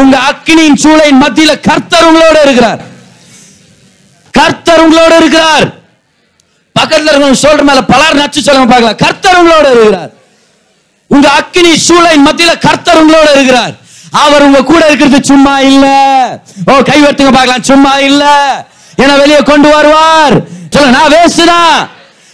உங்க 0.00 0.14
அக்கினியின் 0.30 0.80
சூளையின் 0.82 1.22
மத்தியில 1.22 1.52
கர்த்தர் 1.68 2.08
உங்களோட 2.08 2.36
இருக்கிறார். 2.46 2.80
கர்த்தர் 4.38 4.82
உங்களோட 4.84 5.12
இருக்கிறார். 5.22 5.66
பக்கத்துல 6.80 7.10
இருக்கிறவங்க 7.10 7.42
சொல்ற 7.42 7.62
மேல 7.62 7.82
பலர் 7.82 8.14
நச்சு 8.14 8.42
சொல்லுங்க 8.42 8.68
பார்க்கலாம். 8.68 8.96
கர்த்தர் 8.96 9.46
உங்களோட 9.46 9.70
இருக்கிறார். 9.70 10.10
உங்க 11.06 11.28
அக்கினி 11.28 11.72
சூளையின் 11.88 12.26
மத்தியில 12.26 12.58
கர்த்தர் 12.58 13.06
உங்களோட 13.06 13.30
இருக்கிறார். 13.34 13.72
அவர் 14.10 14.42
உங்க 14.42 14.62
கூட 14.62 14.86
இருக்கிறது 14.86 15.24
சும்மா 15.24 15.60
இல்ல. 15.60 15.86
ஓ 16.66 16.72
கை 16.82 17.02
வட்டுங்க 17.02 17.32
பார்க்கலாம். 17.32 17.62
சும்மா 17.62 17.98
இல்ல. 17.98 18.24
என 18.96 19.16
வெளியே 19.16 19.38
கொண்டு 19.38 19.68
வருவார். 19.68 20.40
சொல்ல 20.70 20.90
நான் 20.90 21.12
வேஸ்டா 21.12 21.60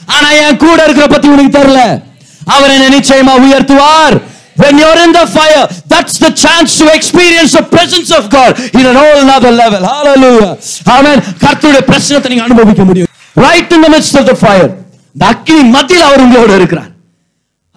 ஆனா 0.06 0.30
என் 0.30 0.56
கூட 0.56 0.84
இருக்கிற 0.84 1.06
பத்தி 1.06 1.28
உனக்கு 1.28 1.58
தெரியல. 1.58 2.02
அவர் 2.46 2.70
என்ன 2.70 2.98
நிச்சயமா 2.98 3.34
உயர்த்துவார். 3.44 4.16
When 4.62 4.76
you're 4.78 5.04
in 5.04 5.14
the 5.14 5.26
fire, 5.26 5.66
that's 5.88 6.14
the 6.20 6.30
chance 6.44 6.78
to 6.78 6.84
experience 6.84 7.52
the 7.52 7.64
presence 7.76 8.10
of 8.18 8.24
God 8.28 8.74
in 8.74 8.86
an 8.86 8.96
all 8.96 9.18
another 9.28 9.52
level. 9.52 9.82
Hallelujah. 9.82 10.58
Amen. 10.86 11.22
கர்த்தருடைய 11.40 11.82
பிரச்சனத்தை 11.86 12.28
நீங்க 12.28 12.42
அனுபவிக்க 12.42 12.84
முடியும். 12.84 13.06
Right 13.44 13.72
in 13.76 13.84
the 13.86 13.88
midst 13.94 14.14
of 14.20 14.24
the 14.30 14.36
fire 14.42 14.70
இந்த 15.14 15.24
அக்கினி 15.32 15.62
மத்தியில் 15.76 16.06
அவர் 16.08 16.24
உங்களோட 16.26 16.52
இருக்கிறார். 16.60 16.92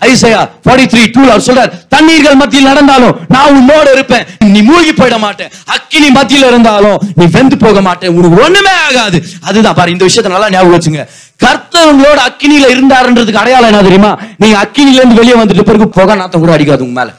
ஐசையா 0.02 0.39
43 0.67 1.02
2 1.15 1.32
அவர் 1.32 1.43
சொல்றார் 1.47 1.74
தண்ணீர்கள் 1.93 2.38
மத்தியில் 2.39 2.69
நடந்தாலும் 2.69 3.17
நான் 3.34 3.56
உன்னோட 3.58 3.88
இருப்பேன். 3.95 4.24
நீ 4.54 4.60
மூழ்கி 4.69 4.93
போயிட 5.00 5.17
மாட்டேன். 5.26 5.52
அக்கினி 5.76 6.08
மத்தியில் 6.17 6.47
இருந்தாலும் 6.52 6.97
நீ 7.19 7.26
வெந்து 7.36 7.58
போக 7.63 7.82
மாட்டேன். 7.88 8.13
உனக்கு 8.17 8.39
ஒண்ணுமே 8.45 8.74
ஆகாது. 8.88 9.17
அதுதான் 9.47 9.78
பாரு 9.80 9.93
இந்த 9.95 10.06
விஷயத்தை 10.10 10.32
நல்லா 10.34 10.50
ஞாபகம் 10.56 10.76
வச்சுங்க. 10.78 11.04
கர்த்தர் 11.43 11.89
உங்களோட 11.91 12.19
அக்கினியில 12.30 12.71
இருந்தாருன்றதுக்கு 12.76 13.41
அடையாளம் 13.43 13.71
என்ன 13.71 13.84
தெரியுமா? 13.89 14.12
நீங்க 14.43 14.58
அக்கினில 14.63 15.00
இருந்து 15.02 15.19
வெளியே 15.21 15.38
வந்துட்டு 15.41 15.67
பிறகு 15.69 15.88
புகை 15.97 16.15
நாத்தம் 16.21 16.43
கூட 16.45 16.54
அடிக்காது 16.56 16.86
உங்க 16.88 16.97
மேல. 17.02 17.12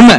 உண்மை? 0.00 0.18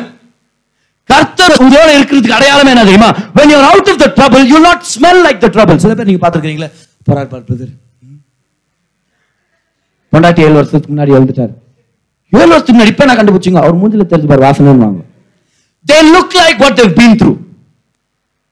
கர்த்தர் 1.49 1.65
உங்களோட 1.65 1.89
இருக்கிறதுக்கு 1.97 2.37
அடையாளம் 2.37 2.71
என்ன 2.73 2.83
தெரியுமா? 2.89 3.09
When 3.37 3.47
you 3.51 3.57
are 3.59 3.67
out 3.73 3.87
of 3.91 3.97
the 4.03 4.09
trouble 4.17 4.43
you 4.51 4.59
not 4.67 4.79
smell 4.95 5.17
like 5.27 5.39
the 5.45 5.51
trouble. 5.55 5.77
சில 5.83 5.93
பேர் 5.97 6.09
நீங்க 6.09 6.21
பாத்துருக்கீங்களா 6.25 6.69
போராட் 7.07 7.31
பார் 7.33 7.45
பிரதர். 7.49 7.73
பொண்டாட்டி 10.13 10.41
ஏழு 10.45 10.55
வருஷத்துக்கு 10.59 10.91
முன்னாடி 10.93 11.11
எழுந்துட்டாரு 11.17 11.53
ஏழு 12.39 12.49
வருஷத்துக்கு 12.51 12.77
முன்னாடி 12.77 12.93
இப்ப 12.93 13.05
நான் 13.09 13.19
கண்டுபிடிச்சிங்க? 13.19 13.61
அவர் 13.63 13.79
மூஞ்சில 13.81 14.05
தெரிஞ்சு 14.11 14.29
பாரு 14.31 14.45
வாசனைன்னு 14.47 14.85
வாங்க 14.85 15.01
they 15.85 15.97
look 16.13 16.35
like 16.45 16.61
what 16.63 16.77
they've 16.81 16.93
been 16.99 17.17
through 17.21 17.31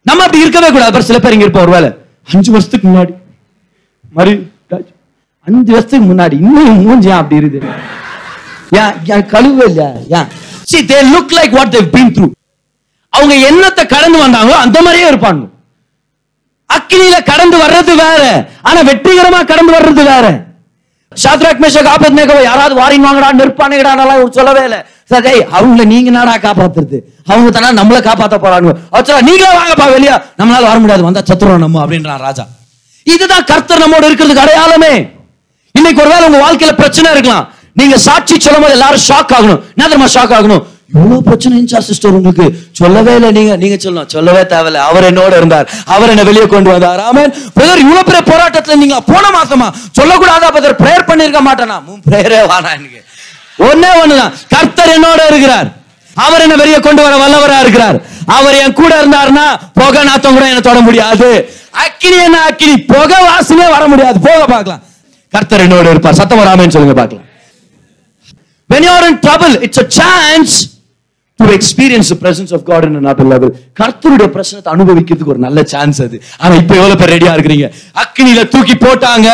நம்ம 0.09 0.23
அப்படி 0.25 0.43
இருக்கவே 0.45 0.69
கூடாது. 0.73 0.89
அப்புறம் 0.89 1.07
சில 1.09 1.19
பேர் 1.23 1.35
இங்க 1.35 1.45
இருப்போம் 1.47 1.65
ஒருவேளை 1.67 1.89
அஞ்சு 2.33 2.49
வருஷத்துக்கு 2.55 2.87
முன்னாடி. 2.89 3.13
மறு 4.17 4.33
அஞ்சு 5.47 5.71
வருஷத்துக்கு 5.75 6.07
முன்னாடி. 6.11 6.35
இன்னும் 6.45 6.81
மூஞ்சி 6.87 7.09
ஏன் 7.13 7.19
அப்படி 7.21 7.39
இருக்குது? 7.41 7.67
ஏன் 8.81 8.93
ஏன் 9.13 9.27
கழுவே 9.33 9.65
இல்லையா? 9.71 9.89
ஏன்? 10.17 10.27
See 10.69 10.81
they 10.91 11.01
look 11.13 11.29
like 11.39 11.51
what 11.57 11.67
they've 11.73 11.91
been 11.97 12.09
through. 12.15 12.31
அவங்க 13.17 13.35
என்னத்தை 13.49 13.83
கடந்து 13.95 14.17
வந்தாங்களோ 14.23 14.57
அந்த 14.65 14.77
மாதிரியே 14.81 15.09
இருப்பாங்க. 15.11 15.43
அக்னியில 16.69 17.17
கடந்து 17.31 17.57
வர்றது 17.63 17.93
வேற 18.03 18.23
ஆனா 18.67 18.79
வெற்றிகரமா 18.89 19.39
கடந்து 19.51 19.73
வர்றது 19.77 20.03
வேற. 20.11 20.25
ஷாத்ராக் 21.23 21.61
காப்பத் 21.61 21.89
ஆபத்நேகோ 21.93 22.35
யாராவது 22.43 22.73
வாரின் 22.79 23.05
வாங்கடா 23.05 23.27
நெருப்பானுங்கடானலாம் 23.39 24.33
சொல்லவே 24.37 24.63
இல்லை. 24.67 24.79
சார் 25.11 25.27
ஏய் 25.31 25.43
அவங்கள 25.57 25.83
நீங்க 25.91 26.09
நாடா 26.15 26.33
காப்பாத்துறது? 26.45 26.97
அவங்க 27.31 27.49
தானே 27.49 27.69
நம்மள 27.79 27.99
காப்பாத்த 28.07 28.37
போறாங்க 28.45 28.69
அவச்சரா 28.93 29.19
நீங்களே 29.27 29.51
வாங்கப்பா 29.59 29.85
வெளியா. 29.95 30.15
நம்மளால 30.39 30.69
வர 30.71 30.77
முடியாது 30.83 31.07
வந்தா 31.07 31.21
சத்துருவோம் 31.29 31.63
நம்ம 31.65 31.81
அப்படின்றான் 31.83 32.23
ராஜா. 32.27 32.45
இதுதான் 33.13 33.45
கர்த்தர் 33.51 33.83
நம்மோட 33.83 34.05
இருக்கிறதுக்கு 34.09 34.45
அடையாளமே. 34.45 34.93
இன்னைக்கு 35.75 36.01
ஒருவேளை 36.03 36.23
உங்க 36.29 36.39
வாழ்க்கையில 36.45 36.75
பிரச்சனை 36.81 37.11
இருக்கலாம். 37.11 37.45
நீங்க 37.73 37.97
சாட்சி 37.97 38.35
சொல்லும் 38.39 38.63
போது 38.63 38.75
எல்லாரும் 38.77 39.05
ஷாக் 39.09 39.33
ஆகணும். 39.37 39.59
என்ன 39.75 39.87
தெரியுமா 39.87 40.09
ஷாக் 40.15 40.35
ஆகணும்? 40.37 40.63
இவ்வளவு 40.93 41.23
பிரச்சனை 41.23 41.53
இருந்துச்சா 41.57 41.79
சிஸ்டர் 41.87 42.15
உங்களுக்கு 42.17 42.45
சொல்லவே 42.79 43.13
இல்லை. 43.15 43.29
நீங்க 43.37 43.55
நீங்க 43.63 43.77
சொல்லலாம் 43.85 44.11
சொல்லவே 44.13 44.41
தேவையில்ல. 44.53 44.81
அவர் 44.89 45.07
என்னோட 45.09 45.33
இருந்தார். 45.39 45.67
அவர் 45.93 46.11
என்ன 46.13 46.23
வெளியே 46.29 46.45
கொண்டு 46.53 46.69
வந்தார். 46.73 47.01
ஆமன் 47.07 47.33
பிரதர் 47.55 47.81
இவ்வளவு 47.83 48.05
பெரிய 48.09 48.21
போராட்டத்துல 48.31 48.77
நீங்க 48.83 48.99
போன 49.11 49.25
மாசமா 49.37 49.67
சொல்லக்கூடாதா 49.99 50.49
பிரதர் 50.55 50.79
பிரேயர் 50.83 51.07
பண்ணிருக்க 51.09 51.41
மாட்டேனா? 51.47 51.77
மூணு 51.87 52.01
பிரேயரே 52.09 52.39
வாடா 52.51 52.71
எனக்கு. 52.77 53.01
ஒன்னே 53.67 53.91
ஒண்ணுதான். 54.01 54.33
கர்த்தர் 54.53 54.93
என்னோட 54.97 55.21
இருக்கிறார். 55.31 55.67
அவர் 56.25 56.43
என்ன 56.45 56.55
வெளியே 56.61 56.79
கொண்டு 56.87 57.01
வர 57.05 57.15
வல்லவரா 57.23 57.59
இருக்கிறார். 57.65 57.97
அவர் 58.37 58.59
என் 58.63 58.77
கூட 58.79 58.91
இருந்தாருன்னா 59.01 59.45
புகை 59.79 60.03
நாத்தம் 60.03 60.37
கூட 60.37 60.45
என்ன 60.51 60.63
தொட 60.69 60.79
முடியாது. 60.87 61.29
அக்கினி 61.85 62.17
என்ன 62.27 62.37
அக்கினி? 62.49 62.75
புகை 62.93 63.19
வாசனையே 63.27 63.67
வர 63.75 63.83
முடியாது. 63.87 64.19
போக 64.29 64.45
பார்க்கலாம். 64.53 64.81
கர்த்தர் 65.33 65.65
என்னோட 65.67 65.89
இருப்பார். 65.93 66.19
சத்தம் 66.21 66.39
வராமன்னு 66.39 66.75
சொல்லுங்க 66.77 66.97
பார்க்கலாம். 67.01 67.25
When 68.69 68.83
you 68.85 68.93
are 68.97 69.05
in 69.09 69.15
trouble 69.25 69.53
it's 69.65 69.79
a 69.83 69.87
chance 69.99 70.53
to 71.39 71.45
experience 71.45 72.09
presence 72.21 72.53
of 72.55 72.63
God 72.63 72.83
in 72.83 72.95
in 72.95 73.27
level 73.33 73.51
கர்த்தருடைய 73.79 74.27
பிரசனத்தை 74.35 74.69
அனுபவிக்கிறதுக்கு 74.75 75.33
ஒரு 75.33 75.37
நல்ல 75.37 75.63
சான்ஸ் 75.63 76.01
அது. 76.01 76.23
ஆனா 76.37 76.55
இப்ப 76.55 76.75
எவ்வளவு 76.75 76.99
பேர் 77.01 77.13
ரெடியா 77.15 77.33
இருக்கிறீங்க? 77.37 77.71
அக்கினியில 78.03 78.47
தூக்கி 78.47 78.73
போட்டாங்க. 78.73 79.29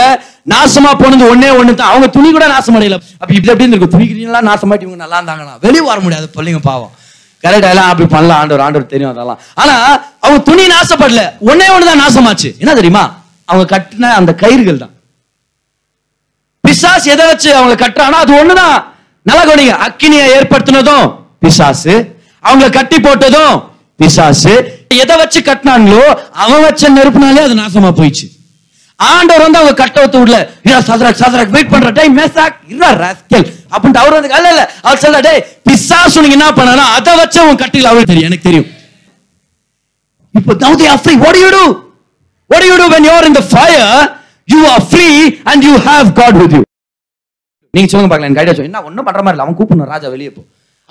நாசமா 0.49 0.91
போனது 1.01 1.37
ஒன்னே 1.37 1.49
ஒண்ணு 1.59 1.73
தான் 1.73 1.89
அவங்க 1.89 2.07
துணி 2.07 2.31
கூட 2.31 2.47
நாசம் 2.47 2.75
அடையல 2.75 2.93
அப்ப 2.93 3.33
இப்படி 3.33 3.51
எப்படி 3.51 3.69
இருக்கும் 3.69 3.93
துணிக்கிறீங்களா 3.95 4.41
நாசமாட்டி 4.49 4.85
இவங்க 4.87 5.05
நல்லா 5.05 5.21
இருந்தாங்களா 5.21 5.59
வெளியே 5.59 5.81
வர 5.81 5.99
முடியாது. 5.99 6.29
பிள்ளைங்க 6.35 6.57
பாவம். 6.57 6.91
கரெக்ட் 7.43 7.69
எல்லாம் 7.69 7.89
அப்படி 7.89 8.09
பண்ணலாம். 8.09 8.39
ஆண்டவர் 8.39 8.65
ஆண்டவர் 8.65 8.87
தெரியும் 8.87 9.11
அதெல்லாம். 9.11 9.39
ஆனா 9.53 10.01
அவங்க 10.19 10.43
துணி 10.51 10.67
நாசப்படல. 10.67 11.23
ஒன்னே 11.45 11.65
ஒண்ணுதான் 11.75 12.03
நாசமாச்சு. 12.03 12.59
என்ன 12.59 12.73
தெரியுமா? 12.73 13.23
அவங்க 13.45 13.77
கட்டின 13.77 14.11
அந்த 14.19 14.35
கயிறுகள் 14.41 14.77
தான். 14.77 14.93
பிசாஸ் 16.67 17.03
எதை 17.03 17.25
வச்சு 17.25 17.55
அவங்க 17.55 17.87
கட்டுறானா 17.87 18.21
அது 18.25 18.33
ஒண்ணுதான். 18.33 18.83
நல்லா 19.21 19.53
கவனிங்க. 19.53 19.75
அக்கினியை 19.87 20.25
ஏற்படுத்தினதும் 20.37 21.21
பிசாசு 21.43 21.95
அவங்கள 22.47 22.69
கட்டி 22.77 22.97
போட்டதும் 23.07 23.55
பிசாசு. 24.01 24.53
எதை 25.01 25.15
வச்சு 25.21 25.39
கட்டினாங்களோ 25.49 26.03
அவன் 26.43 26.63
வச்ச 26.67 26.89
நெருப்புனாலே 26.97 27.41
அது 27.47 27.55
நாசமா 27.61 27.91
போயிடுச்சு. 27.99 28.27
ஆண்டவர் 28.99 29.43
வந்து 29.45 29.59
அவங்க 29.59 29.75
கட்ட 29.81 29.97
ஒத்து 30.05 30.17
விடல. 30.19 30.37
இல்ல 30.65 30.75
சதராக் 30.89 31.21
சதராக் 31.21 31.53
வெயிட் 31.55 31.71
பண்ற. 31.73 31.89
டைம் 31.99 32.13
மேசாக் 32.19 32.57
இல்ல 32.73 32.91
ராஸ்கல் 33.03 33.45
அப்படின்ட்டு 33.73 34.01
அவர் 34.03 34.15
வந்து 34.17 34.29
இல்ல 34.37 34.49
இல்ல. 34.53 34.63
அவர் 34.87 35.01
சொல்ல 35.03 35.19
டே 35.27 35.33
பிசாசு 35.67 36.23
நீங்க 36.23 36.37
என்ன 36.39 36.49
பண்ணனா 36.59 36.85
அதை 36.97 37.13
வச்சு 37.21 37.39
உன் 37.49 37.61
கட்டில 37.63 37.89
அவருக்கு 37.91 38.11
தெரியும் 38.11 38.29
எனக்கு 38.29 38.47
தெரியும். 38.49 38.69
இப்போ 40.39 40.53
தௌதி 40.65 40.85
அஃப்ரி 40.93 40.93
are 40.93 41.01
free. 41.05 41.17
What 41.23 41.33
do 41.37 41.41
when 41.45 41.51
do? 41.57 41.65
What 42.49 42.59
do 42.63 42.67
you 42.71 42.77
do 42.81 42.85
when 42.93 43.03
you 43.07 43.13
you 43.17 43.27
in 43.29 43.35
the 43.39 43.45
fire? 43.55 43.89
You 44.53 44.59
are 44.73 44.83
free 44.91 45.15
நீங்க 47.75 47.87
சொல்லுங்க 47.91 48.09
பார்க்கலாம். 48.11 48.29
எனக்கு 48.29 48.43
ஐடியா 48.43 48.65
என்ன 48.69 48.83
ஒன்றும் 48.89 49.05
பண்ற 49.07 49.21
மாதிரி 49.25 49.35
இல்லை. 49.35 49.45
அவன் 49.45 49.57
கூப்பிடணும். 49.59 49.91
ராஜா 49.93 50.07
வெளியே 50.15 50.31
போ. 50.37 50.41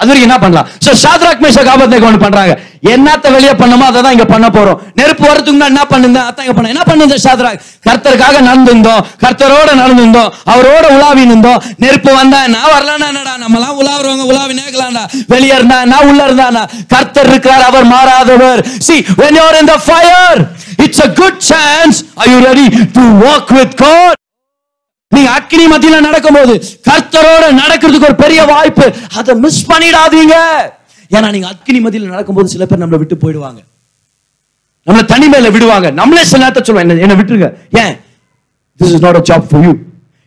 அது 0.03 0.11
வரைக்கும் 0.11 0.29
என்ன 0.31 0.39
பண்ணலாம்? 0.45 0.69
சோ 0.85 0.91
சாத்ராக் 1.05 1.43
மேஷக் 1.47 1.73
ஆபத்நேகோ 1.73 2.07
ஒன்று 2.11 2.23
பண்றாங்க. 2.27 2.55
என்னத்த 2.93 3.27
வெளியே 3.35 3.53
பண்ணுமோ 3.59 3.85
அதை 3.91 3.99
தான் 4.05 4.15
இங்க 4.15 4.25
பண்ண 4.33 4.47
போறோம். 4.55 4.79
நெருப்பு 4.99 5.25
வரதுக்கு 5.31 5.67
என்ன 5.73 5.83
பண்ணுங்க? 5.93 6.19
அதான் 6.29 6.45
இங்க 6.47 6.55
பண்ண 6.57 6.71
என்ன 6.75 6.85
பண்ணுங்க 6.89 7.17
சாத்ராக் 7.25 7.61
கர்த்தருக்காக 7.89 8.41
நடந்திருந்தோம். 8.49 9.03
கர்த்தரோட 9.25 9.69
நடந்திருந்தோம். 9.83 10.31
அவரோட 10.55 10.85
உலாவி 10.97 11.23
இருந்தோம் 11.29 11.61
நெருப்பு 11.85 12.11
வந்தா 12.21 12.41
நான் 12.55 12.73
வரலாம்னா 12.75 13.09
என்னடா? 13.13 13.35
நம்மலாம் 13.45 13.79
உலாவுறவங்க 13.83 14.27
உலாவி 14.33 14.55
நேக்கலாம்டா 14.61 15.05
வெளியே 15.35 15.55
இருந்தா 15.59 15.79
நான் 15.93 16.09
உள்ள 16.11 16.23
இருந்தானா 16.29 16.65
கர்த்தர் 16.95 17.31
இருக்கிறார் 17.33 17.69
அவர் 17.71 17.87
மாறாதவர். 17.95 18.63
See 18.89 18.97
when 19.21 19.33
you 19.39 19.45
are 19.51 19.57
in 19.61 19.69
the 19.73 19.79
fire 19.91 20.41
it's 20.85 21.01
a 21.07 21.11
good 21.21 21.39
chance. 21.51 21.97
Are 22.21 22.31
you 22.33 22.41
ready 22.49 22.67
to 22.99 23.05
walk 23.25 23.47
with 23.59 23.73
god? 23.85 24.17
நீ 25.15 25.23
அக்னி 25.37 25.65
மத்தியில 25.73 26.01
நடக்கும்போது 26.09 26.55
கர்த்தரோட 26.89 27.45
நடக்கிறதுக்கு 27.63 28.09
ஒரு 28.11 28.17
பெரிய 28.25 28.41
வாய்ப்பு. 28.53 28.87
அதை 29.19 29.35
மிஸ் 29.45 29.61
பண்ணிடாதீங்க. 29.73 30.37
ஏன்னா 31.17 31.31
நீங்க 31.35 31.49
அக்னி 31.55 31.81
மத்தியில 31.85 32.13
நடக்கும்போது 32.15 32.53
சில 32.55 32.67
பேர் 32.67 32.83
நம்மளை 32.83 33.01
விட்டு 33.03 33.23
போயிடுவாங்க. 33.25 33.61
நம்மளை 34.87 35.05
தனிமையில 35.15 35.51
விடுவாங்க. 35.57 35.91
நம்மளே 36.01 36.25
சில 36.31 36.43
நேரத்தை 36.45 36.63
சொல்லுவாங்க 36.69 37.07
என்ன 37.07 37.17
விட்டுருங்க. 37.21 37.51
ஏன்? 37.83 37.95
This 38.81 38.93
is 38.95 39.05
not 39.07 39.21
a 39.21 39.25
job 39.31 39.49
for 39.51 39.65
you 39.67 39.73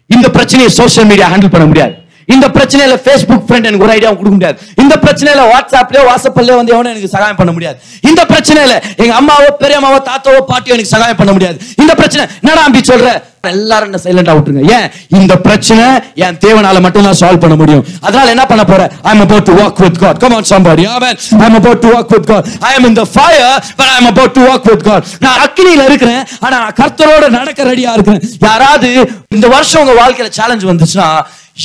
இந்த 0.10 0.28
பிரச்சனையை 0.30 0.71
சோஷியல் 0.80 1.08
மீடியா 1.12 1.30
ஹேண்டில் 1.34 1.54
பண்ண 1.56 1.65
முடியாது. 1.71 1.93
இந்த 2.34 2.45
பிரச்சனையில 2.56 2.93
Facebook 3.08 3.41
ஃப்ரெண்ட் 3.48 3.67
எனக்கு 3.69 3.86
ஒரு 3.88 3.93
ஐடியா 3.95 4.12
கொடுக்க 4.12 4.36
முடியாது. 4.38 4.58
இந்த 4.82 4.93
பிரச்சனையில 5.04 5.41
வாட்ஸ்அப்லயோ 5.52 6.04
வாட்ஸ்அப்லயோ 6.10 6.56
வந்து 6.60 6.74
எவனும் 6.76 6.91
எனக்கு 6.93 7.12
சகாயம் 7.15 7.39
பண்ண 7.41 7.52
முடியாது. 7.52 7.78
இந்த 8.10 8.21
பிரச்சனையில 8.32 8.74
எங்க 9.04 9.13
அம்மாவோ 9.21 9.50
பெரியம்மாவோ 9.63 10.00
தாத்தாவோ 10.10 10.39
பாட்டியோ 10.52 10.76
எனக்கு 10.78 10.93
சகாயம் 10.95 11.19
பண்ண 11.21 11.32
முடியாது. 11.34 11.58
இந்த 11.82 11.93
பிரச்சனை 12.00 12.24
என்னடா 12.41 12.63
அம்பி 12.67 12.82
சொல்ற? 12.91 13.10
எல்லாரும் 13.55 13.89
என்ன 13.89 13.99
சைலண்டா 14.05 14.34
விட்டுருங்க. 14.38 14.63
ஏன்? 14.77 14.88
இந்த 15.19 15.34
பிரச்சனை 15.45 15.86
என் 16.25 16.38
தேவனால 16.45 16.81
மட்டும் 16.86 17.08
தான் 17.08 17.19
சால்வ் 17.21 17.43
பண்ண 17.43 17.55
முடியும். 17.62 17.84
அதனால 18.08 18.29
என்ன 18.36 18.45
பண்ண 18.51 18.63
போற? 18.71 18.81
I 19.08 19.12
am 19.13 19.23
about 19.25 19.45
to 19.49 19.55
walk 19.62 19.81
with 19.86 19.99
God 20.03 20.19
come 20.23 20.36
on 20.38 20.47
somebody 20.51 20.86
amen 20.95 21.17
I 21.43 21.47
am 21.49 21.55
about 21.62 21.79
to 21.86 21.91
walk 21.95 22.12
with 22.15 22.27
God 22.31 22.47
I 22.69 22.73
am 22.79 22.86
in 22.89 22.97
the 23.01 23.05
fire 23.15 23.55
but 23.79 23.89
I 23.93 23.97
am 24.01 24.08
about 24.12 24.31
to 24.38 24.43
walk 24.49 24.67
with 24.71 24.86
God 24.89 25.05
நான் 25.25 25.39
அக்கினியில 25.47 25.86
இருக்கிறேன் 25.91 26.23
ஆனா 26.47 26.60
கர்த்தரோட 26.81 27.29
நடக்க 27.39 27.63
ரெடியா 27.71 27.93
இருக்கிறேன். 27.97 28.23
யாராவது 28.47 28.91
இந்த 29.38 29.47
வருஷம் 29.55 29.81
உங்க 29.86 29.95
வாழ்க்கையில 30.01 30.31
சேலஞ்ச் 30.39 30.69
வந்துச்சுன்னா 30.71 31.10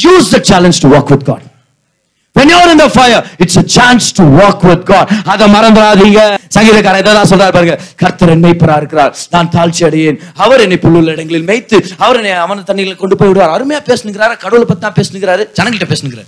use 0.04 0.28
the 0.36 0.42
challenge 0.50 0.80
to 0.86 0.90
walk 0.96 1.12
with 1.14 1.26
God 1.30 1.46
When 2.40 2.48
you're 2.48 2.70
in 2.70 2.78
the 2.78 2.88
fire, 2.88 3.24
it's 3.44 3.56
a 3.56 3.64
chance 3.76 4.04
to 4.18 4.24
walk 4.24 4.60
with 4.62 4.82
God. 4.90 5.06
அதை 5.24 5.52
மறந்துடாதீங்க. 5.52 6.38
சங்கீதக்காரர் 6.58 6.98
இதெல்லாம் 6.98 7.28
சொல்றாரு 7.28 7.52
பாருங்க. 7.52 7.80
கர்த்தர் 7.96 8.28
என் 8.28 8.42
மேய்ப்பரா 8.42 8.76
இருக்கிறார் 8.76 9.16
நான் 9.30 9.50
தாழ்ச்சி 9.50 9.80
அடையேன். 9.80 10.18
அவர் 10.34 10.60
என்னை 10.60 10.78
புல்லுள்ள 10.82 11.06
இடங்களில் 11.06 11.46
மேய்த்து 11.46 11.94
அவர் 11.98 12.16
என்னை 12.16 12.30
அவன 12.30 12.60
தண்ணிகளை 12.70 12.96
கொண்டு 12.96 13.16
போய் 13.16 13.28
விடுவார். 13.28 13.52
அருமையா 13.56 13.80
பேசுனுங்கிறாரு. 13.90 14.36
கடவுளை 14.36 14.66
பத்தி 14.66 14.86
தான் 14.86 14.96
பேசுனுங்கிறாரு. 15.00 15.44
ஜனங்கிட்ட 15.60 15.92
பேசுனுங்கிறாரு. 15.92 16.26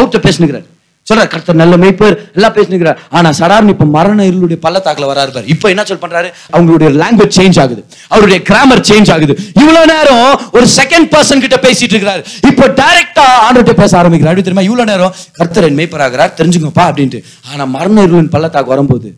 அவர்கிட்ட 0.00 0.24
பேசுனுங்கிறாரு. 0.28 0.66
சொல்ற 1.10 1.26
கர்த்தர் 1.28 1.54
நல்ல 1.54 1.76
மேய்ப்பர் 1.76 2.32
எல்லாம் 2.34 2.54
பேசினுக்கிறார். 2.54 2.96
ஆனா 3.10 3.30
சடார்னு 3.30 3.68
இப்ப 3.68 3.84
மரண 3.84 4.22
இருளுடைய 4.22 4.54
பள்ளத்தாக்கில் 4.54 5.04
வராரு 5.04 5.32
பாரு. 5.32 5.46
இப்ப 5.46 5.68
என்ன 5.68 5.84
சொல் 5.84 5.98
பண்றாரு? 5.98 6.30
அவங்களுடைய 6.52 6.88
லாங்குவேஜ் 7.02 7.36
சேஞ்ச் 7.36 7.60
ஆகுது. 7.60 7.84
அவருடைய 8.08 8.42
கிராமர் 8.42 8.80
சேஞ்ச் 8.80 9.12
ஆகுது. 9.12 9.38
இவ்வளவு 9.54 9.86
நேரம் 9.86 10.40
ஒரு 10.52 10.66
செகண்ட் 10.76 11.08
பர்சன் 11.14 11.40
கிட்ட 11.40 11.56
பேசிட்டு 11.56 11.94
இருக்கிறாரு. 11.94 12.24
இப்போ 12.46 12.68
டைரக்டா 12.68 13.26
ஆண்டவர்கிட்ட 13.46 13.72
பேச 13.72 13.98
ஆரம்பிக்கிறார். 13.98 14.34
அப்படி 14.34 14.42
தெரியுமா? 14.42 14.60
இவ்வளவு 14.60 14.90
நேரம் 14.90 15.14
கர்த்தர் 15.32 15.64
என் 15.64 15.76
மேய்ப்பராகிறார் 15.76 16.36
தெரிஞ்சுங்கப்பா 16.40 16.90
அப்படின்ட்டு. 16.90 17.22
ஆனா 17.52 17.64
மரண 17.64 18.06
இருளின் 18.06 18.30
பள்ளத்தாக்கு 18.30 18.68
வரும்போது 18.68 19.16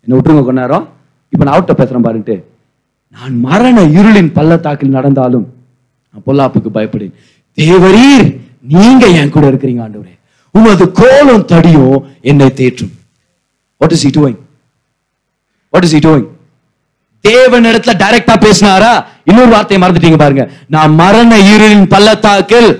என்ன 0.00 0.20
விட்டுருங்க 0.20 0.44
கொஞ்ச 0.44 0.60
நேரம். 0.60 0.88
இப்ப 1.28 1.44
நான் 1.44 1.60
அவர்கிட்ட 1.60 1.78
பேசுறேன் 1.80 2.06
பாருன்ட்டு. 2.08 2.42
நான் 3.10 3.40
மரண 3.40 3.84
இருளின் 3.84 4.32
பள்ளத்தாக்கில் 4.32 4.88
நடந்தாலும் 4.88 5.54
நான் 6.12 6.26
பொல்லாப்புக்கு 6.26 6.70
பயப்படேன். 6.74 7.12
தேவரீர் 7.56 8.40
நீங்க 8.60 9.06
என் 9.06 9.30
கூட 9.30 9.50
இருக்கிறீங்க 9.50 9.82
ஆண்டவரே. 9.86 10.17
உமது 10.52 10.92
கோலம் 10.92 11.46
தடியும் 11.46 12.16
என்னை 12.20 12.46
தேற்றும். 12.46 12.90
What 13.76 13.90
is 13.90 14.06
he 14.06 14.10
doing? 14.10 14.36
What 15.68 15.82
is 15.82 15.94
he 15.94 15.98
doing? 15.98 16.24
தேவன் 17.20 17.64
இடத்துல 17.64 17.94
டைரக்டா 18.02 18.34
பேசினாரா? 18.40 19.04
இன்னொரு 19.24 19.48
வார்த்தையை 19.48 19.88
மறந்துட்டீங்க 19.88 20.18
பாருங்க. 20.18 20.50
நான் 20.66 20.94
மரண 20.94 21.38
இருளின் 21.38 21.86
பள்ளத்தாக்கில் 21.86 22.70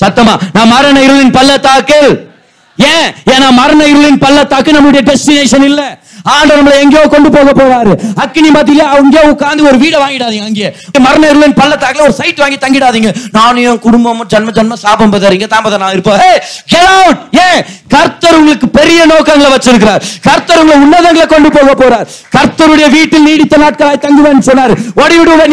சத்தமா 0.00 0.40
நான் 0.52 0.68
மரண 0.68 1.00
இருளின் 1.00 1.32
பள்ளத்தாக்கில். 1.32 2.32
ஏன்? 2.76 3.12
ஏன்னா 3.24 3.50
மரண 3.50 3.86
இருளின் 3.86 4.20
பள்ளத்தாக்கு 4.20 4.72
நம்மளுடைய 4.72 5.02
டெஸ்டினேஷன் 5.10 5.64
இல்லை. 5.64 5.98
ஆண்டவர் 6.32 6.58
நம்மளை 6.60 6.76
எங்கேயோ 6.82 7.02
கொண்டு 7.14 7.28
போக 7.34 7.50
போறாரு. 7.60 7.92
அக்கினி 8.22 8.50
மத்தியில 8.56 8.84
அங்கேயோ 8.96 9.24
உட்கார்ந்து 9.32 9.66
ஒரு 9.70 9.78
வீடை 9.82 9.98
வாங்கிடாதீங்க 10.02 10.46
அங்கே 10.50 10.68
மரண 11.06 11.22
இருளின் 11.32 11.56
பள்ளத்தாக்கில் 11.60 12.06
ஒரு 12.06 12.14
சைட் 12.20 12.40
வாங்கி 12.42 12.58
தங்கிடாதீங்க. 12.64 13.10
நானும் 13.36 13.64
என் 13.70 13.82
குடும்பமும் 13.86 14.28
ஜன்ம 14.32 14.54
ஜன்ம 14.58 14.78
சாபம் 14.84 15.12
பதறீங்க 15.14 15.48
தாமதம் 15.54 15.82
நான் 15.84 15.94
இருப்பேன். 15.96 16.20
Hey, 16.24 16.36
get 16.74 17.42
ஏன்? 17.46 17.60
கர்த்தர் 17.94 18.38
உங்களுக்கு 18.40 18.68
பெரிய 18.78 19.00
நோக்கங்களை 19.12 19.50
வச்சிருக்கிறார். 19.56 20.02
கர்த்தர் 20.28 20.60
உங்களை 20.62 20.78
உன்னதங்களை 20.84 21.26
கொண்டு 21.34 21.50
போக 21.58 21.74
போறார். 21.82 22.08
கர்த்தருடைய 22.36 22.88
வீட்டில் 22.96 23.26
நீடித்த 23.28 23.56
நாட்களாய் 23.64 24.02
தங்குவேன் 24.06 24.46
சொன்னார். 24.50 24.74
what 24.98 25.08
do 25.10 25.16
you 25.18 25.24
do 25.24 25.36
when 25.42 25.52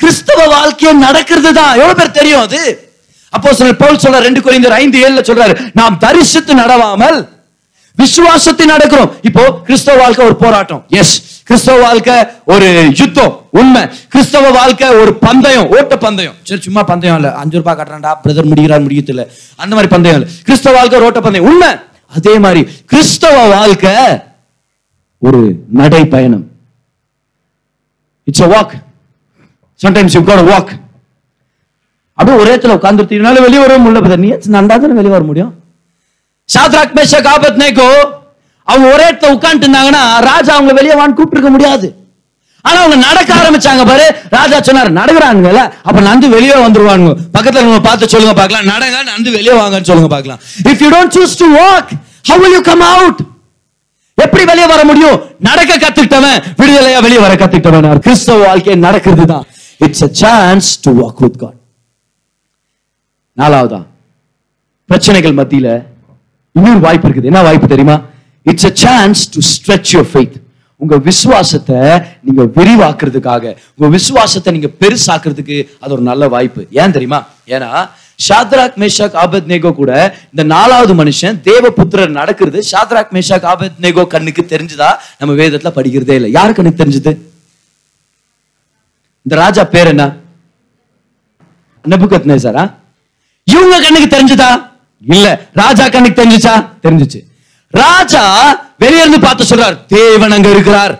கிறிஸ்தவ 0.00 0.40
வாழ்க்கையை 0.54 0.92
நடக்கிறது 1.06 1.50
தான் 1.58 1.76
எவ்வளவு 1.80 1.98
பேர் 1.98 2.16
தெரியும் 2.16 2.42
அது? 2.46 2.60
அப்போ 3.32 3.50
சொல்ற 3.58 3.74
பவுல் 3.82 4.02
சொல்ற 4.02 4.18
ரெண்டு 4.26 4.40
குறைந்தர் 4.40 4.74
ஐந்து 4.80 4.98
ஏழுல 5.04 5.22
சொல்றாரு 5.28 5.54
நாம் 5.78 5.96
தரிசித்து 6.04 6.52
நடவாமல் 6.60 7.18
விசுவாசத்தை 7.98 8.66
நடக்கிறோம். 8.66 9.12
இப்போ 9.22 9.60
கிறிஸ்தவ 9.64 9.98
வாழ்க்கை 10.02 10.26
ஒரு 10.26 10.36
போராட்டம். 10.36 10.84
எஸ் 10.88 11.42
கிறிஸ்தவ 11.42 11.80
வாழ்க்கை 11.80 12.14
ஒரு 12.44 12.92
யுத்தம். 12.98 13.40
உண்மை. 13.50 13.82
கிறிஸ்தவ 14.08 14.50
வாழ்க்கை 14.50 14.88
ஒரு 14.88 15.14
பந்தயம் 15.14 15.68
ஓட்ட 15.68 15.96
பந்தயம். 15.98 16.34
சரி 16.42 16.60
சும்மா 16.60 16.82
பந்தயம் 16.82 17.16
இல்ல. 17.16 17.34
அஞ்சு 17.34 17.56
ரூபாய் 17.56 17.76
கட்டுறான்டா. 17.76 18.14
பிரதர் 18.24 18.44
முடிகிறார் 18.44 18.82
முடியத்துல 18.82 19.28
அந்த 19.56 19.74
மாதிரி 19.74 19.86
பந்தயம் 19.86 20.20
இல்ல. 20.20 20.32
கிறிஸ்தவ 20.44 20.76
வாழ்க்கை 20.76 20.98
ஒரு 20.98 21.06
ஓட்ட 21.06 21.20
பந்தயம். 21.20 21.46
உண்மை. 21.46 21.68
அதே 22.06 22.38
மாதிரி 22.38 22.68
கிறிஸ்தவ 22.84 23.46
வாழ்க்கை 23.46 23.94
ஒரு 25.18 25.56
நடை 25.70 26.06
பயணம் 26.06 26.50
it's 28.24 28.42
a 28.42 28.46
walk 28.46 28.72
sometimes 29.82 30.14
you 30.14 30.24
got 30.24 30.48
walk 30.48 30.70
அப்படியே 32.18 32.42
ஒரே 32.42 32.56
இடத்துல 32.56 32.76
உட்காந்துருத்தீங்கனால 32.78 33.40
வெளியே 33.40 33.60
வர 33.66 33.78
முடியல 33.78 34.16
நீ 34.16 34.28
நண்டா 34.28 34.66
தானே 34.66 34.92
வெளியே 34.92 35.14
வர 35.14 35.24
முடியும்? 35.24 35.63
சாத்ராக் 36.48 36.96
மேஷ 36.98 37.20
காபத் 37.26 37.60
நேக்கோ? 37.62 37.88
அவங்க 38.68 38.86
ஒரே 38.94 39.04
இடத்துல 39.10 39.34
உட்காந்துட்டு 39.36 39.66
இருந்தாங்கன்னா 39.66 40.02
ராஜா 40.30 40.52
அவங்க 40.58 40.72
வெளியே 40.78 40.94
வான்னு 40.98 41.18
கூப்பிட்டு 41.18 41.54
முடியாது. 41.56 41.88
ஆனா 42.64 42.78
அவங்க 42.82 42.96
நடக்க 43.06 43.30
ஆரம்பிச்சாங்க 43.40 43.82
பாரு. 43.90 44.04
ராஜா 44.36 44.58
சொன்னார் 44.68 44.90
நடக்கிறாங்கல்ல 45.00 45.62
அப்ப 45.88 45.98
நந்து 46.08 46.26
வெளியே 46.34 46.56
வந்துருவாங்க 46.64 47.10
பக்கத்துல 47.36 47.64
நம்ம 47.66 47.80
பார்த்து 47.88 48.12
சொல்லுங்க 48.14 48.34
பார்க்கலாம். 48.40 48.68
நடங்க 48.72 48.96
நந்து 49.10 49.30
வெளியே 49.36 49.54
வாங்கன்னு 49.60 49.88
சொல்லுங்க 49.90 50.10
பார்க்கலாம். 50.14 50.40
If 50.70 50.82
you 50.84 50.90
don't 50.96 51.14
choose 51.16 51.36
to 51.42 51.48
walk 51.60 51.90
how 52.30 52.40
will 52.44 52.56
you 52.58 52.62
come 52.70 52.84
out 52.92 53.20
எப்படி 54.18 54.42
வெளியே 54.50 54.66
வர 54.72 54.80
முடியும்? 54.90 55.18
நடக்க 55.48 55.72
கத்துக்கிட்டவன் 55.84 56.38
விடுதலையா 56.60 56.98
வெளியே 57.06 57.20
வர 57.26 57.32
கத்துக்கிட்டவன் 57.40 58.04
கிறிஸ்தவ 58.06 58.44
வாழ்க்கை 58.46 58.76
நடக்கிறது 58.86 59.24
தான். 59.32 59.44
It's 59.86 60.04
a 60.08 60.10
chance 60.22 60.68
to 60.84 60.90
walk 61.00 61.20
with 61.24 61.38
God 61.42 61.58
நாலாவதா? 63.38 63.80
பிரச்சனைகள் 64.90 65.36
மத்தியில 65.40 65.68
இன்னொரு 66.56 66.80
வாய்ப்பு 66.80 67.08
இருக்குது. 67.08 67.24
என்ன 67.24 67.42
வாய்ப்பு 67.42 67.68
தெரியுமா? 67.68 68.00
It's 68.42 68.64
a 68.64 68.70
chance 68.74 69.20
to 69.34 69.40
stretch 69.50 69.90
your 69.92 70.08
faith 70.12 70.36
உங்க 70.76 70.98
விசுவாசத்தை 70.98 71.76
நீங்க 72.20 72.42
விரிவாக்குறதுக்காக 72.58 73.44
உங்க 73.76 73.88
விசுவாசத்தை 73.90 74.52
நீங்க 74.52 74.70
பெருசாக்குறதுக்கு 74.80 75.68
அது 75.80 75.92
ஒரு 75.92 76.02
நல்ல 76.02 76.28
வாய்ப்பு. 76.28 76.66
ஏன் 76.70 76.90
தெரியுமா? 76.90 77.26
ஏன்னா 77.46 77.88
ஷாத்ராக் 78.28 78.76
மேஷாக் 78.82 79.16
ஆபத் 79.22 79.48
நேகோ 79.52 79.72
கூட 79.74 79.92
இந்த 80.30 80.42
நாலாவது 80.42 80.94
மனுஷன் 80.94 81.38
தேவபுத்திரர் 81.48 82.08
நடக்கிறது 82.08 82.62
ஷாத்ராக் 82.72 83.12
மேஷாக் 83.16 83.46
ஆபத் 83.52 83.80
நேகோ 83.80 84.06
கண்ணுக்கு 84.06 84.42
தெரிஞ்சுதா? 84.42 84.90
நம்ம 85.18 85.34
வேதத்துல 85.42 85.72
படிக்கிறதே 85.78 86.14
இல்லை. 86.20 86.30
யாரு 86.32 86.54
கண்ணுக்கு 86.54 86.84
தெரிஞ்சது? 86.84 87.12
இந்த 89.22 89.36
ராஜா 89.36 89.64
பேர் 89.64 89.86
என்ன? 89.86 90.06
நெபுகத் 91.88 92.30
நேசரா 92.32 92.72
இவங்க 93.44 93.80
கண்ணுக்கு 93.80 94.08
தெரிஞ்சுதா? 94.16 94.72
இல்ல 95.12 95.26
ராஜா 95.62 95.84
கண்ணுக்கு 95.94 96.20
தெரிஞ்சுச்சா? 96.20 96.54
தெரிஞ்சுச்சு. 96.84 97.20
ராஜா 97.74 98.22
வெளியே 98.82 99.02
இருந்து 99.04 99.20
பார்த்து 99.26 99.50
சொல்றார் 99.50 99.76
தேவன் 99.96 100.34
அங்க 100.36 100.48
இருக்கிறார். 100.54 100.94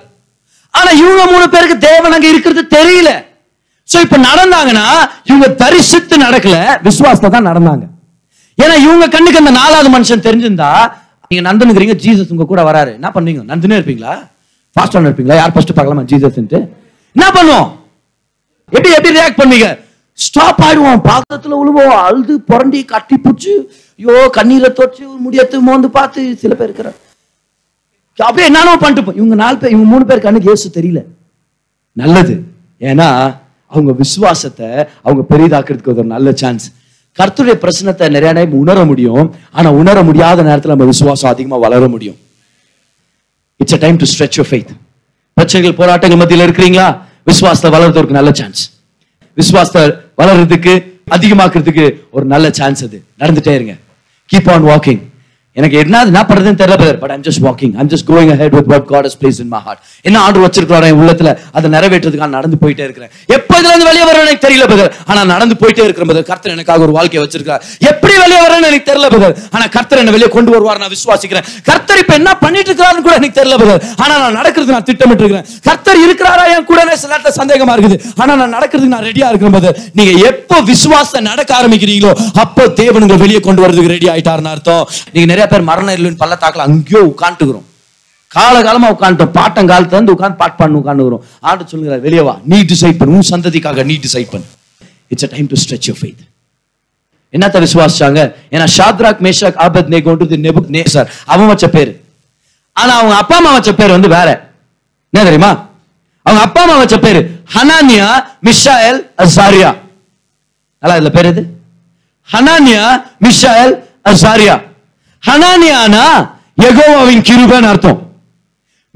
ஆனா 0.75 0.91
இவங்க 1.03 1.23
மூணு 1.33 1.47
பேருக்கு 1.55 1.77
தேவன் 1.89 2.15
அங்க 2.17 2.29
இருக்கிறது 2.33 2.63
தெரியல. 2.77 3.11
சோ 3.89 3.97
இப்ப 4.07 4.17
நடந்தாங்கன்னா 4.29 4.87
இவங்க 5.31 5.49
தரிசித்து 5.63 6.17
நடக்கல 6.27 6.57
விசுவாசத்தை 6.89 7.31
தான் 7.37 7.49
நடந்தாங்க. 7.51 7.85
ஏன்னா 8.59 8.75
இவங்க 8.87 9.07
கண்ணுக்கு 9.15 9.43
அந்த 9.43 9.53
நாலாவது 9.61 9.89
மனுஷன் 9.97 10.27
தெரிஞ்சிருந்தா 10.27 10.71
நீங்க 11.31 11.43
நந்தனுக்குறீங்க 11.49 11.95
ஜீசஸ் 12.05 12.33
உங்க 12.35 12.47
கூட 12.53 12.63
வராரு. 12.71 12.91
என்ன 12.99 13.09
பண்ணுவீங்க 13.15 13.43
நந்தனே 13.53 13.79
இருப்பீங்களா? 13.79 14.15
ஃபாஸ்ட் 14.77 14.97
இருப்பீங்களா? 15.09 15.37
யார் 15.41 15.55
ஃபர்ஸ்ட் 15.55 15.77
பார்க்கலாமா? 15.77 16.05
ஜீசஸ் 16.11 16.39
என்ன 17.17 17.27
பண்ணுவோம்? 17.37 17.69
எப்படி 18.73 18.91
எப்படி 18.99 19.15
ரியாக்ட் 19.19 19.41
பண்ணுவீங்க? 19.41 19.69
ஸ்டாப் 20.19 20.61
ஆயிடுவோம் 20.67 21.01
பாதத்தில் 21.07 21.57
உழுவோம் 21.61 21.95
அழுது 22.07 22.35
புரண்டி 22.51 22.81
கட்டி 22.93 23.17
பிடிச்சி 23.25 23.53
ஐயோ 24.01 24.15
கண்ணீரை 24.37 24.71
தொச்சு 24.79 25.05
முடியத்து 25.25 25.57
மோந்து 25.69 25.89
பார்த்து 25.97 26.21
சில 26.43 26.53
பேர் 26.55 26.69
இருக்கிறார். 26.69 26.99
அப்படியே 28.19 28.49
என்னென்ன 28.51 28.77
பண்ணிட்டு 28.83 29.19
இவங்க 29.21 29.37
நாலு 29.43 29.57
பேர் 29.61 29.73
இவங்க 29.75 29.89
மூணு 29.93 30.05
பேர் 30.11 30.25
கண்ணுக்கு 30.27 30.51
ஏசு 30.55 30.69
தெரியல. 30.79 31.01
நல்லது. 32.03 32.35
ஏன்னா 32.91 33.09
அவங்க 33.73 33.93
விசுவாசத்தை 34.03 34.69
அவங்க 35.07 35.23
பெரிதாக்குறதுக்கு 35.33 35.93
ஒரு 35.95 36.05
நல்ல 36.15 36.29
சான்ஸ் 36.43 36.67
கர்த்தருடைய 37.19 37.57
பிரச்சனத்தை 37.65 38.07
நிறைய 38.17 38.31
நேரம் 38.39 38.61
உணர 38.61 38.85
முடியும். 38.91 39.27
ஆனா 39.57 39.69
உணர 39.81 39.97
முடியாத 40.09 40.43
நேரத்தில் 40.49 40.75
நம்ம 40.75 40.87
விசுவாசம் 40.93 41.31
அதிகமா 41.33 41.57
வளர 41.67 41.89
முடியும். 41.95 42.19
It's 43.61 43.77
a 43.79 43.81
time 43.85 43.99
to 44.03 44.07
stretch 44.13 44.39
your 44.39 44.49
faith. 44.53 44.71
பிரச்சனைகள் 45.37 45.79
போராட்டங்கள் 45.81 46.21
மத்தியில் 46.23 46.47
இருக்கிறீங்களா? 46.47 46.89
விசுவாசத்தை 47.31 47.71
வளர்றதுக்கு 47.77 48.19
நல்ல 48.21 48.33
சான்ஸ் 48.41 48.63
விசுவாசத்தை 49.35 50.11
வளர்றதுக்கு 50.19 50.93
அதிகமாக்குறதுக்கு 51.11 52.01
ஒரு 52.11 52.25
நல்ல 52.27 52.51
சான்ஸ் 52.51 52.85
அது. 52.85 53.05
நடந்துட்டே 53.19 53.55
இருங்க. 53.55 53.75
கீப் 54.33 54.51
ஆன் 54.51 54.65
வாக்கிங் 54.65 55.03
எனக்கு 55.57 55.77
என்ன 55.83 55.97
என்ன 56.11 56.21
பண்றதுன்னு 56.29 56.59
தெரியல 56.61 56.77
brother 56.79 56.97
but 57.03 57.13
I'm 57.15 57.25
just 57.27 57.43
walking 57.47 57.75
I'm 57.81 57.91
just 57.93 58.07
going 58.09 58.31
ahead 58.35 58.53
with 58.57 58.69
what 58.73 58.87
God 58.93 59.07
is 59.09 59.17
place 59.21 59.39
in 59.43 59.51
my 59.53 59.61
heart 59.67 59.81
என்ன 60.09 60.17
ஆண்டு 60.25 60.41
வச்சிருக்கிறாரோ 60.45 60.87
என் 60.93 60.99
உள்ளத்துல 61.03 61.29
அதை 61.57 61.67
நிறைவேற்றுறதுக்காக 61.75 62.31
நடந்து 62.39 62.57
போயிட்டே 62.63 62.85
இருக்கிறேன். 62.87 63.11
எப்போ 63.37 63.55
இதுல 63.61 63.71
இருந்து 63.73 63.87
வெளியே 63.91 64.05
வரேன்னு 64.09 64.25
எனக்கு 64.27 64.45
தெரியல 64.47 64.65
பிரதர் 64.71 64.91
ஆனா 65.11 65.21
நடந்து 65.35 65.57
போயிட்டே 65.61 65.85
இருக்கிற 65.87 66.07
பிரதர் 66.09 66.27
கர்த்தர் 66.31 66.55
எனக்காக 66.57 66.85
ஒரு 66.87 66.95
வாழ்க்கையை 66.97 67.23
வச்சிருக்கார் 67.25 67.61
எப்படி 67.91 68.15
வெளியே 68.25 68.41
வரேன்னு 68.47 68.69
எனக்கு 68.71 68.89
தெரியல 68.91 69.11
பிரதர் 69.15 69.35
ஆனா 69.55 69.65
கர்த்தர் 69.77 70.01
என்ன 70.03 70.15
வெளியே 70.17 70.31
கொண்டு 70.37 70.53
வருவார் 70.55 70.81
நான் 70.85 70.93
விசுவாசிக்கிறேன். 70.97 71.47
கர்த்தர் 71.69 72.01
இப்ப 72.03 72.15
என்ன 72.21 72.33
பண்ணிட்டு 72.43 72.71
இருக்காருன்னு 72.73 73.05
கூட 73.07 73.15
எனக்கு 73.21 73.39
தெரியல 73.41 73.59
பிரதர் 73.63 73.85
ஆனா 74.05 74.13
நான் 74.25 74.37
நடக்கிறது 74.41 74.77
நான் 74.77 74.89
திட்டமிட்டு 74.91 75.25
இருக்கிறேன் 75.25 75.47
கர்த்தர் 75.69 76.03
இருக்கிறாரா 76.07 76.45
என் 76.57 76.69
கூட? 76.73 76.81
சில 77.03 77.13
நேரத்தில் 77.13 77.39
சந்தேகமா 77.41 77.73
இருக்குது. 77.77 77.97
ஆனா 78.23 78.33
நான் 78.41 78.55
நடக்கிறதுக்கு 78.57 78.95
நான் 78.97 79.07
ரெடியா 79.11 79.29
இருக்கிறேன் 79.31 79.57
பிரதர் 79.57 79.79
நீங்க 80.01 80.13
எப்போ 80.33 80.57
விசுவாசத்தை 80.73 81.23
நடக்க 81.31 81.51
ஆரம்பிக்கிறீங்களோ 81.61 82.13
அப்போ 82.45 82.63
தேவன் 82.83 83.03
உங்களை 83.07 83.21
வெளியே 83.25 83.43
கொண்டு 83.49 83.65
வரதுக்கு 83.67 83.95
ரெடி 83.97 84.09
ஆயிட்டாருன்னு 84.15 84.53
அர்த்தம். 84.57 84.85
நீங்க 85.15 85.27
நிறைய 85.33 85.44
நிறைய 85.45 85.53
பேர் 85.53 85.71
மரணம் 85.71 85.97
இல்லைன்னு 85.99 86.21
பள்ளத்தாக்கில் 86.23 86.67
அங்கேயோ 86.67 87.01
உட்காந்துக்கிறோம் 87.13 87.67
காலகாலமாக 88.31 88.95
உட்காந்துட்டோம் 88.95 89.33
பாட்டம் 89.39 89.69
காலத்துல 89.71 89.97
இருந்து 89.99 90.15
உட்காந்து 90.17 90.39
பாட்டு 90.43 90.57
பாட்டு 90.61 90.79
உட்காந்துக்கிறோம் 90.81 91.25
ஆண்டு 91.49 91.69
சொல்லுகிறார் 91.73 92.01
வெளியே 92.07 92.23
வா 92.29 92.35
நீ 92.53 92.59
டிசைட் 92.71 92.99
பண்ணு 93.01 93.17
உன் 93.17 93.29
சந்ததிக்காக 93.33 93.85
நீ 93.91 93.95
டிசைட் 94.07 94.31
பண்ணு. 94.33 94.47
It's 95.13 95.27
a 95.27 95.31
time 95.35 95.49
to 95.53 95.57
stretch 95.63 95.87
you 95.91 95.95
faith. 96.03 96.23
என்னத்த 97.35 97.61
விசுவாசிச்சாங்க? 97.65 98.21
ஏன்னா 98.55 98.67
ஷாத்ராக் 98.77 99.21
மேஷாக் 99.27 99.57
ஆபத் 99.67 99.89
நேகோன்றது 99.95 100.37
நெபுக் 100.47 100.73
நேசர் 100.77 101.09
அவன் 101.33 101.51
வச்ச 101.53 101.69
பேர். 101.77 101.93
ஆனா 102.73 102.93
அவங்க 102.99 103.15
அப்பா 103.23 103.37
அம்மா 103.37 103.53
வச்ச 103.53 103.73
பேர் 103.81 103.97
வந்து 103.97 104.09
வேற. 104.09 104.29
என்ன 105.13 105.25
தெரியுமா? 105.29 105.53
அவங்க 106.27 106.43
அப்பா 106.47 106.61
அம்மா 106.63 106.77
வச்ச 106.83 106.99
பேர் 106.99 107.21
ஹனானியா 107.55 108.09
மிஷாயல் 108.49 109.01
அசாரியா. 109.25 109.71
நல்லா 110.83 110.97
இதுல 110.99 111.13
பேர் 111.17 111.31
எது? 111.33 111.43
ஹனானியா 112.29 112.85
மிஷாயல் 113.27 113.75
அசாரியா. 114.13 114.57
ஹனானியானா 115.27 116.31
எகோவாவின் 116.63 117.23
கிருபன் 117.23 117.69
அர்த்தம். 117.69 118.13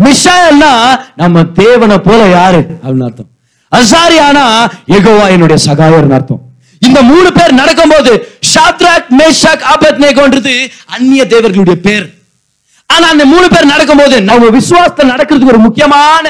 மிஷாயல்னா 0.05 1.01
நம்ம 1.17 1.45
தேவனை 1.45 1.99
போல 1.99 2.29
யாரு? 2.29 2.67
அப்படின்னு 2.83 3.05
அர்த்தம். 3.05 3.27
அசாரியானா 3.77 4.67
எகோவா 4.87 5.29
என்னுடைய 5.29 5.65
சகாயர்னு 5.67 6.13
அர்த்தம். 6.13 6.41
இந்த 6.81 7.03
மூணு 7.03 7.33
பேர் 7.33 7.53
நடக்கும்போது 7.53 8.39
ஷாத்ராக் 8.55 9.07
மேஷாக் 9.19 9.63
ஆபத் 9.77 9.99
நேகோன்றது 9.99 10.67
அந்நிய 10.87 11.27
தேவர்களுடைய 11.27 11.81
பேர். 11.81 12.18
ஆனா 12.95 13.07
அந்த 13.15 13.25
மூணு 13.31 13.47
பேர் 13.53 13.69
நடக்கும்போது 13.73 14.17
அவங்க 14.33 14.49
விசுவாசத்தில் 14.59 15.11
நடக்கிறதுக்கு 15.13 15.53
ஒரு 15.55 15.61
முக்கியமான 15.65 16.27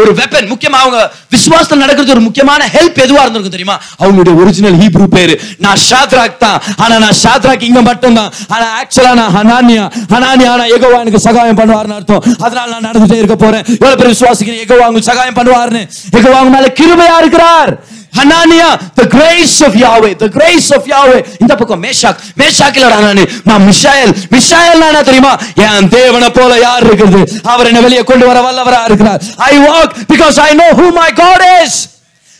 ஒரு 0.00 0.10
வெப்பன் 0.18 0.48
முக்கியமா 0.50 0.78
அவங்க 0.82 0.98
விசுவாசத்தில் 1.34 1.82
நடக்கிறதுக்கு 1.82 2.16
ஒரு 2.16 2.24
முக்கியமான 2.26 2.66
ஹெல்ப் 2.74 2.98
எதுவா 3.04 3.22
இருந்திருக்கும் 3.24 3.54
தெரியுமா? 3.56 3.76
அவங்களுடைய 4.02 4.34
ஒரிஜினல் 4.42 4.76
ஹீப்ரூ 4.82 5.06
பேரு. 5.14 5.34
நான் 5.64 5.80
ஷாத்ராக் 5.88 6.36
தான். 6.44 6.58
ஆனா 6.84 6.94
நான் 7.04 7.16
ஷாத்ராக் 7.22 7.64
இங்க 7.68 7.82
மட்டும் 7.88 8.18
தான் 8.20 8.30
ஆனா 8.56 8.66
ஆக்சுவலா 8.80 9.14
நான் 9.20 9.34
ஹனானியா 9.38 9.86
ஹனானியா 10.12 10.50
ஆனா 10.56 10.66
எகோவா 10.76 11.00
எனக்கு 11.04 11.24
சகாயம் 11.28 11.58
பண்ணுவார்னு 11.62 11.98
அர்த்தம். 11.98 12.22
அதனால 12.46 12.68
நான் 12.74 12.86
நடந்துட்டே 12.88 13.20
இருக்க 13.22 13.38
போறேன். 13.44 13.64
எவ்வளவு 13.80 13.98
பேர் 14.02 14.12
விசுவாசிக்கிறேன் 14.14 14.62
எகோவா 14.66 14.86
உங்களுக்கு 14.90 15.12
சகாயம் 15.12 15.38
பண்ணுவார்னு. 15.40 15.82
எகோவா 16.18 16.38
அவங்க 16.42 16.54
மேல 16.58 16.70
கிருமையா 16.80 17.16
இருக்கிறார். 17.24 17.72
Hananiah 18.12 18.68
the 19.00 19.06
grace 19.16 19.56
of 19.66 19.72
Yahweh 19.84 20.12
the 20.24 20.30
grace 20.36 20.68
of 20.76 20.82
Yahweh. 20.92 21.20
இந்த 21.42 21.52
பக்கம் 21.60 21.82
மேஷாக் 21.86 22.18
மேஷாக்கில் 22.40 22.86
ஹனானி 22.96 23.24
நான் 23.48 23.64
மிஷாயல் 23.70 24.12
மிஷாயல் 24.34 24.82
நானா 24.84 25.00
தெரியுமா? 25.08 25.32
என் 25.66 25.88
தேவனை 25.96 26.28
போல 26.38 26.52
யார் 26.66 26.86
இருக்குது 26.88 27.22
அவர் 27.52 27.70
என்ன 27.70 27.80
வெளியே 27.86 28.04
கொண்டு 28.10 28.26
வர 28.30 28.38
வல்லவரா 28.46 28.82
இருக்கிறார். 28.90 29.20
I 29.50 29.54
walk 29.68 29.90
because 30.12 30.36
I 30.48 30.52
know 30.60 30.70
who 30.80 30.86
my 31.00 31.10
God 31.24 31.42
is. 31.62 31.72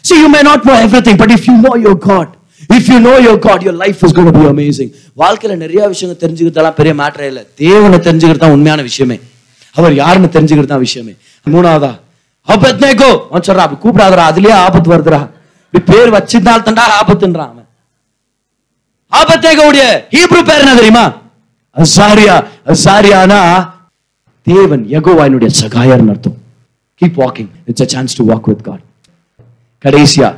See 0.05 0.19
you 0.23 0.31
may 0.37 0.45
not 0.51 0.61
know 0.69 0.77
everything 0.87 1.17
but 1.23 1.31
if 1.39 1.43
you 1.49 1.57
know 1.65 1.75
your 1.87 1.97
God 2.11 2.29
if 2.77 2.89
you 2.93 2.99
know 3.09 3.15
your 3.27 3.37
God 3.47 3.63
your 3.67 3.75
life 3.83 4.01
is 4.07 4.15
going 4.19 4.31
to 4.37 4.45
amazing 4.53 4.91
வாழ்க்கையில 5.23 5.55
நிறைய 5.65 5.81
விஷயங்கள் 5.93 6.21
தெரிஞ்சுக்கிறதெல்லாம் 6.23 6.77
பெரிய 6.79 6.93
மேட்டரே 7.01 7.27
இல்ல. 7.33 7.41
தேவனை 7.63 7.99
தெரிஞ்சுக்கிறது 8.07 8.43
தான் 8.45 8.55
உண்மையான 8.57 8.81
விஷயமே. 8.89 9.17
அவர் 9.77 9.95
யாருன்னு 10.03 10.29
தெரிஞ்சுக்கிறது 10.37 10.73
தான் 10.73 10.85
விஷயமே. 10.87 11.13
மூணாவதா? 11.47 11.93
ஆபத்னேகோ 12.49 13.11
அவன் 13.31 13.45
சொல்றான் 13.49 13.67
அப்படி 13.67 13.81
கூப்பிடாதரா 13.85 14.25
அதுலயே 14.33 14.55
ஆபத்து 14.65 14.91
வருதுடா. 14.95 15.21
இப்படி 15.75 15.85
பேர் 15.91 16.15
வச்சிருந்தால் 16.15 16.65
தண்டா 16.67 16.85
ஆபத்துன்றான் 17.01 17.53
அவன். 17.53 17.69
ஆபத்தேகோடைய 19.13 19.85
ஹீப்ரு 20.15 20.41
பேர் 20.49 20.63
என்ன 20.65 20.75
தெரியுமா? 20.75 21.05
அசாரியா. 21.77 22.37
அசாரியானா 22.73 23.41
தேவன் 24.47 24.83
யகோவாயினுடைய 24.95 25.29
என்னுடைய 25.29 25.51
சகாயர்னு 25.61 26.13
அர்த்தம். 26.15 26.37
Keep 27.01 27.19
walking 27.23 27.51
it's 27.65 27.83
a 27.83 27.89
chance 27.95 28.17
to 28.19 28.25
walk 28.31 28.49
with 28.51 28.65
God 28.69 28.83
கடைசியா 29.85 30.29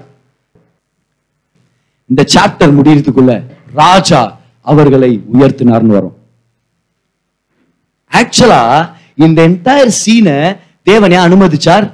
இந்த 2.10 2.22
சாப்டர் 2.34 2.76
முடியறதுக்குள்ள 2.78 3.32
ராஜா 3.72 4.20
அவர்களை 4.60 5.10
உயர்த்தினார்னு 5.34 5.96
வரும். 5.96 6.16
ஆக்சுவலா 8.12 8.62
இந்த 9.24 9.38
என்டையர் 9.48 9.92
சீனை 10.02 10.38
தேவனே 10.88 11.18
அனுமதிச்சார்? 11.26 11.86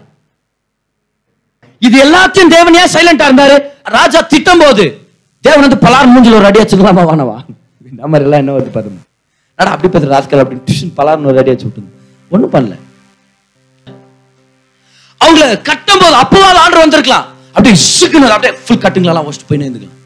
இது 1.83 1.97
எல்லாத்தையும் 2.05 2.53
தேவன் 2.55 2.79
ஏன் 2.81 2.93
சைலண்டா 2.95 3.27
இருந்தாரு? 3.29 3.57
ராஜா 3.97 4.21
திட்டம் 4.33 4.62
போது 4.62 4.85
தேவன் 5.45 5.64
வந்து 5.66 5.83
பலார் 5.85 6.11
மூஞ்சில் 6.12 6.38
ஒரு 6.38 6.49
அடி 6.49 6.61
வச்சுக்கலாமா 6.62 7.05
வானவா 7.11 7.37
இந்த 7.87 8.09
மாதிரி 8.11 8.27
எல்லாம் 8.27 8.43
என்ன 8.43 8.55
வருது 8.57 8.73
பாருங்க 8.75 9.01
அடா 9.59 9.71
அப்படி 9.75 9.88
பார்த்து 9.88 10.12
ராஸ்கல் 10.12 10.43
அப்படி 10.43 10.59
டியூஷன் 10.66 10.93
பலார்னு 10.99 11.31
ஒரு 11.33 11.40
அடி 11.43 11.53
வச்சு 11.53 11.66
விட்டுங்க 11.69 11.90
ஒண்ணும் 12.31 12.53
பண்ணல. 12.55 12.75
அவங்கள 15.21 15.47
கட்டும் 15.69 16.03
போது 16.03 16.16
அப்போவால் 16.21 16.61
ஆண்டு 16.62 16.83
வந்திருக்கலாம். 16.83 17.27
அப்படியே 17.55 17.77
சிக்கணும் 17.88 18.35
அப்படியே 18.35 18.53
ஃபுல் 18.61 18.83
கட்டுங்களெல்லாம் 18.85 19.27
வச்சுட்டு 19.27 19.49
போய் 19.51 19.62
நேர்ந்துக்கலாம் 19.62 19.97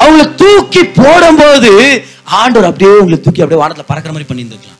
அவங்கள 0.00 0.24
தூக்கி 0.40 0.82
போடும்போது 1.00 1.72
ஆண்டவர் 2.38 2.68
அப்படியே 2.70 2.92
உங்களை 3.00 3.18
தூக்கி 3.20 3.42
அப்படியே 3.44 3.60
வானத்துல 3.62 3.86
பறக்கிற 3.90 4.12
மாதிரி 4.14 4.28
பண்ணியிருந்துருக்கலாம். 4.30 4.78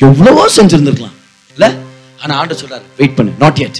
எவ்வளவோ 0.00 0.44
செஞ்சிருந்திருக்கலாம். 0.56 1.16
இல்ல? 1.56 1.66
ஆனா 2.22 2.32
ஆண்டவர் 2.40 2.62
சொல்றாரு 2.62 2.86
வெயிட் 3.00 3.16
பண்ணு 3.18 3.32
not 3.42 3.60
yet. 3.64 3.76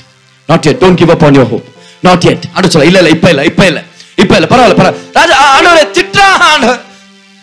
Not 0.51 0.67
yet 0.71 0.81
don't 0.85 1.01
give 1.03 1.13
up 1.17 1.25
on 1.29 1.37
your 1.39 1.51
hope 1.55 1.67
not 2.09 2.27
yet 2.33 2.45
ஆண்டவர் 2.55 2.75
சொல்ல 2.75 2.87
இல்ல 2.91 2.99
இல்ல 3.03 3.11
இப்ப 3.17 3.29
இல்ல 3.35 3.43
இப்ப 3.51 3.63
இல்ல. 3.71 3.81
இப்ப 4.23 4.33
இல்ல 4.39 4.47
பரவாயில்ல 4.53 4.77
பரவாயில்ல. 4.79 5.11
ராஜா 5.19 5.35
ஆண்டவரே 5.57 5.85
திட்டா 5.97 6.27
ஆண்டவர் 6.53 6.81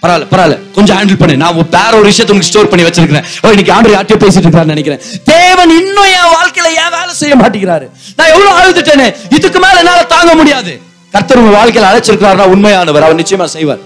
பரவாயில்ல 0.01 0.25
பரவாயில்ல. 0.31 0.57
கொஞ்சம் 0.75 0.97
ஹேண்டில் 0.97 1.19
பண்ணு. 1.21 1.35
நான் 1.43 1.55
வேற 1.77 1.91
ஒரு 1.99 2.07
விஷயத்தை 2.11 2.31
உங்களுக்கு 2.33 2.51
ஸ்டோர் 2.51 2.69
பண்ணி 2.71 2.83
வச்சிருக்கிறேன். 2.87 3.25
ஓ 3.43 3.51
இன்னைக்கு 3.53 3.73
ஆண்டு 3.75 3.93
யார்கிட்டயோ 3.95 4.19
பேசிட்டு 4.23 4.47
இருக்காருன்னு 4.47 4.75
நினைக்கிறேன். 4.75 5.01
தேவன் 5.31 5.71
இன்னும் 5.79 6.09
என் 6.17 6.31
வாழ்க்கையில 6.35 6.67
ஏன் 6.83 6.93
வேலை 6.97 7.13
செய்ய 7.21 7.35
மாட்டேங்கிறாரு. 7.41 7.85
நான் 8.17 8.31
எவ்வளவு 8.33 8.57
அழுதுட்டேனே. 8.59 9.07
இதுக்கு 9.37 9.61
மேல 9.65 9.81
என்னால 9.83 10.03
தாங்க 10.15 10.33
முடியாது. 10.41 10.73
கர்த்தர் 11.13 11.41
உங்க 11.41 11.53
வாழ்க்கையில 11.57 11.89
அழைச்சிருக்கிறாருன்னா 11.91 12.47
உண்மையானவர். 12.53 13.05
அவர் 13.07 13.19
நிச்சயமா 13.21 13.47
செய்வார். 13.55 13.81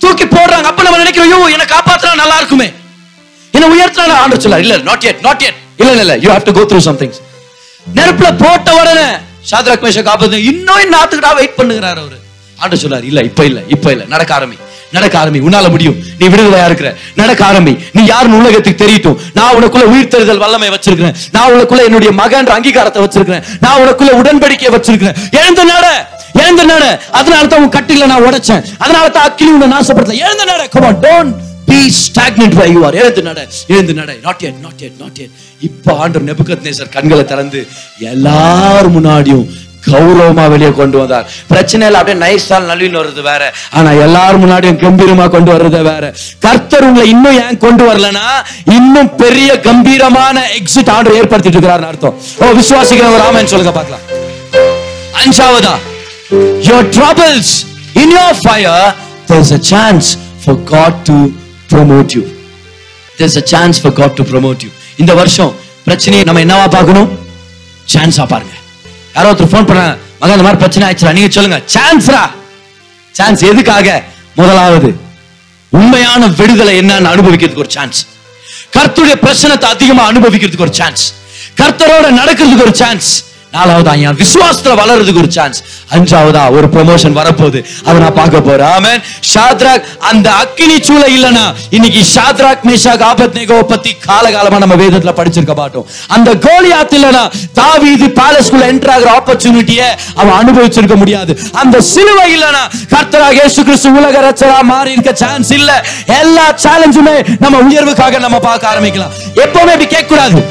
தூக்கி 0.00 0.26
போடுறாங்க. 0.36 0.66
அப்ப 0.72 0.82
நம்ம 0.86 0.98
நினைக்கிறோம் 1.04 1.28
ஐயோ 1.28 1.40
என்ன 1.56 1.66
காப்பாத்தினா 1.74 2.14
நல்லா 2.22 2.38
இருக்குமே. 2.42 2.68
என்ன 3.54 3.68
உயர்த்தினா 3.74 4.16
ஆண்டு 4.24 4.42
சொல்லார் 4.46 4.64
இல்ல 4.66 4.76
நாட் 4.90 5.06
எட் 5.10 5.22
நாட் 5.28 5.44
எட் 5.48 5.58
இல்ல 5.82 6.00
இல்ல 6.06 6.14
you 6.24 6.28
have 6.34 6.46
to 6.48 6.54
go 6.58 6.64
through 6.72 6.80
somethings 6.90 7.20
நெருப்புல 7.94 8.28
போட்ட 8.38 8.74
உடனே 8.80 9.08
சாத்ராக் 9.50 9.80
மேஷ 9.80 10.02
காப்பாத்து 10.02 10.32
இன்னும் 10.32 10.92
நாத்துக்கிட்டா 10.92 11.34
வெயிட் 11.34 11.58
பண்ணுகிறார் 11.58 12.00
அவரு. 12.04 12.18
ஆண்டு 12.56 12.76
சொல்லார் 12.76 13.04
இல்ல 13.04 13.20
இப்ப 13.20 13.44
இல்ல 13.44 13.60
இப்ப 13.68 13.90
இல்ல 13.90 14.04
நடக்க 14.04 14.34
ஆரம்பி 14.38 14.64
நடக்க 14.92 15.18
ஆரம்பி. 15.18 15.40
உன்னால 15.46 15.70
முடியும். 15.70 15.96
நீ 16.18 16.26
விடுதலையா 16.26 16.64
இருக்கிற? 16.64 16.96
நடக்க 17.14 17.46
ஆரம்பி. 17.46 17.78
நீ 17.92 18.04
யாருன்னு 18.04 18.36
உலகத்துக்கு 18.36 18.86
தெரியட்டும். 18.86 19.16
நான் 19.34 19.54
உனக்குள்ள 19.54 19.82
உயிர் 19.82 20.08
தருதல் 20.08 20.38
வல்லமை 20.38 20.68
வச்சிருக்கிறேன். 20.68 21.14
நான் 21.32 21.52
உனக்குள்ள 21.52 21.84
என்னுடைய 21.84 22.14
மகன்ற 22.22 22.52
அங்கீகாரத்தை 22.56 23.02
வச்சிருக்கிறேன். 23.04 23.44
நான் 23.60 23.80
உனக்குள்ள 23.80 24.12
உடன்படிக்கையை 24.20 24.74
வச்சிருக்கிறேன். 24.76 25.16
எழுந்த 25.30 25.64
நட 25.64 26.08
எழுந்த 26.32 26.64
நட. 26.64 27.02
அதனால 27.10 27.46
தான் 27.46 27.62
உன் 27.62 27.68
கட்டில 27.68 28.06
நான் 28.06 28.24
உடைச்சேன். 28.24 28.64
அதனால 28.78 29.08
தான் 29.08 29.30
அக்கிலி 29.30 29.46
உன்னை 29.46 29.78
நாசப்படுத்தல. 29.78 30.14
எழுந்த 30.14 30.44
நட. 30.44 30.68
Come on 30.68 31.00
don't 31.00 31.44
don't 31.70 31.90
stagnant 31.92 32.56
stagnant 32.56 32.72
you 32.72 32.84
are 32.84 32.94
are. 32.94 32.96
எழுந்து 32.96 33.22
நட 33.22 33.48
எழுந்து 33.66 33.94
நட. 33.94 34.14
Not 34.22 34.40
yet 34.44 34.60
not 34.60 34.80
yet 34.80 34.92
not 34.98 35.18
yet. 35.18 35.30
இப்ப 35.60 35.94
ஆண்டவர் 36.02 36.28
நெபுகத்நேசர் 36.30 36.94
கண்களை 36.96 37.24
திறந்து 37.24 37.60
எல்லார் 38.12 38.88
முன்னாடியும் 38.96 39.46
கௌரவமா 39.90 40.44
வெளியே 40.52 40.70
கொண்டு 40.78 40.96
வந்தார். 40.98 41.26
பிரச்சனையில 41.50 41.98
அப்படியே 41.98 42.18
நைஸால் 42.22 42.68
நழுவின்னு 42.70 43.00
வருது 43.02 43.22
வேற. 43.28 43.42
ஆனா 43.78 43.90
எல்லாரும் 44.06 44.42
முன்னாடியும் 44.44 44.80
கம்பீரமா 44.84 45.26
கொண்டு 45.34 45.50
வர்றது 45.54 45.82
வேற. 45.88 46.04
கர்த்தர் 46.44 46.86
உங்களை 46.88 47.08
இன்னும் 47.14 47.38
ஏன் 47.44 47.58
கொண்டு 47.64 47.84
வரலனா 47.88 48.26
இன்னும் 48.76 49.10
பெரிய 49.22 49.60
கம்பீரமான 49.68 50.42
எக்ஸிட் 50.58 50.90
ஆர்டர் 50.96 51.18
ஏற்படுத்திட்டு 51.20 51.58
இருக்கிறார் 51.58 51.88
அர்த்தம். 51.90 52.16
ஓ 52.42 52.52
விசுவாசிக்கிற 52.60 53.10
ஒரு 53.16 53.24
ஆமன் 53.28 53.52
சொல்லுங்க 53.52 53.74
பார்க்கலாம். 53.78 54.04
அஞ்சாவதா 55.22 55.74
your 56.68 56.82
troubles 56.96 57.50
in 58.02 58.10
your 58.18 58.32
fire 58.46 58.94
there's 59.28 59.52
a 59.58 59.62
chance 59.72 60.06
for 60.44 60.56
God 60.74 60.92
to 61.10 61.16
promote 61.72 62.10
you. 62.18 62.24
There's 63.18 63.36
a 63.36 63.46
chance 63.52 63.78
for 63.84 63.92
God 64.00 64.12
to 64.18 64.24
promote 64.32 64.62
you. 64.66 64.72
இந்த 64.98 65.12
வருஷம் 65.20 65.52
பிரச்சனையை 65.86 66.24
நம்ம 66.28 66.40
என்னவா 66.44 66.66
பார்க்கணும்? 66.74 67.08
சான்ஸா 67.92 68.24
பாருங்க. 68.32 68.54
யாரோ 69.14 69.28
ஒருத்தர் 69.30 69.50
ஃபோன் 69.52 69.68
பண்ண 69.70 69.82
மகன் 70.20 70.34
இந்த 70.36 70.46
மாதிரி 70.46 70.60
பிரச்சனை 70.62 70.84
ஆயிடுச்சுடா 70.86 71.12
நீங்க 71.18 71.30
சொல்லுங்க. 71.36 71.58
சான்ஸ்ரா 71.74 72.22
சான்ஸ் 73.14 73.42
எதுக்காக? 73.50 73.88
முதலாவது 74.38 74.88
உண்மையான 75.72 76.22
விடுதலை 76.38 76.74
என்னன்னு 76.80 77.12
அனுபவிக்கிறதுக்கு 77.14 77.64
ஒரு 77.64 77.72
சான்ஸ் 77.76 78.00
கர்த்தருடைய 78.76 79.16
பிரச்சனத்தை 79.24 79.68
அதிகமா 79.74 80.02
அனுபவிக்கிறதுக்கு 80.12 80.66
ஒரு 80.68 80.76
சான்ஸ் 80.80 81.04
கர்த்தரோட 81.60 82.06
நடக்கிறதுக்கு 82.20 82.66
ஒரு 82.68 82.76
சான்ஸ் 82.82 83.08
நாலாவதா 83.52 83.92
என் 83.98 84.16
விசுவாசத்துல 84.20 84.72
வளர்றதுக்கு 84.80 85.20
ஒரு 85.22 85.30
சான்ஸ் 85.36 85.58
அஞ்சாவதா 85.96 86.42
ஒரு 86.56 86.66
ப்ரொமோஷன் 86.74 87.14
வரப்போகுது. 87.18 87.60
அதை 87.86 88.00
நான் 88.00 88.16
பார்க்க 88.18 88.40
போறேன். 88.40 88.70
ஆமென். 88.76 89.00
ஷாத்ராக் 89.32 89.84
அந்த 90.10 90.32
அக்கினி 90.32 90.76
சூளை 90.88 91.08
இல்லனா 91.16 91.44
இன்னைக்கு 91.70 92.00
ஷாத்ராக் 92.14 92.64
மேஷாக் 92.68 93.04
ஆபத்நேகோ 93.10 93.58
பத்தி 93.72 93.96
காலகாலமா 94.08 94.58
நம்ம 94.64 94.74
வேதத்துல 94.74 95.14
படிச்சிருக்க 95.20 95.54
மாட்டோம். 95.56 95.86
அந்த 96.08 96.32
கோலியாத் 96.46 96.96
இல்லனா 96.98 97.22
தாவீது 97.60 98.08
பேலஸ்குள்ள 98.20 98.66
என்டர் 98.72 98.92
ஆகிற 98.96 99.10
ஆப்பர்ச்சுனிட்டியை 99.18 99.88
அவன் 100.14 100.36
அனுபவிச்சிருக்க 100.40 100.96
முடியாது. 100.96 101.34
அந்த 101.52 101.80
சிலுவை 101.92 102.28
இல்லனா 102.36 102.62
கர்த்தராக 102.94 103.32
இயேசு 103.32 103.64
கிறிஸ்து 103.64 103.94
உலக 104.00 104.20
ரச்சரா 104.28 104.58
மாறி 104.72 104.92
இருக்க 104.92 105.14
சான்ஸ் 105.24 105.52
இல்ல. 105.60 105.70
எல்லா 106.20 106.46
சேலஞ்சுமே 106.66 107.16
நம்ம 107.38 107.56
உயர்வுக்காக 107.68 108.20
நம்ம 108.26 108.38
பார்க்க 108.50 108.72
ஆரம்பிக்கலாம். 108.74 109.14
எப்பவுமே 109.44 109.72
இப்படி 109.76 109.90
கேட்க 109.96 110.06
கூடாது 110.12 110.42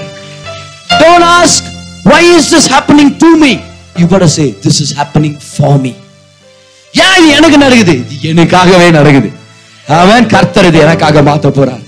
Don't 1.01 1.25
ask 1.37 1.65
why 2.09 2.21
is 2.37 2.45
this 2.53 2.65
happening 2.75 3.09
to 3.21 3.29
me? 3.43 3.53
You 3.99 4.07
gotta 4.13 4.29
say, 4.37 4.47
this 4.65 4.77
is 4.83 4.91
happening 4.99 5.35
for 5.55 5.73
me. 5.85 5.93
ஏன் 7.05 7.15
இது 7.17 7.29
எனக்கு 7.39 7.57
நடக்குது. 7.57 7.95
இது 8.15 8.27
எனக்காகவே 8.33 8.91
நடக்குது. 8.91 9.29
அவன் 10.01 10.27
கர்த்தர் 10.27 10.65
இது 10.65 10.79
எனக்காக 10.85 11.21
மாத்த 11.21 11.47
போறான். 11.47 11.83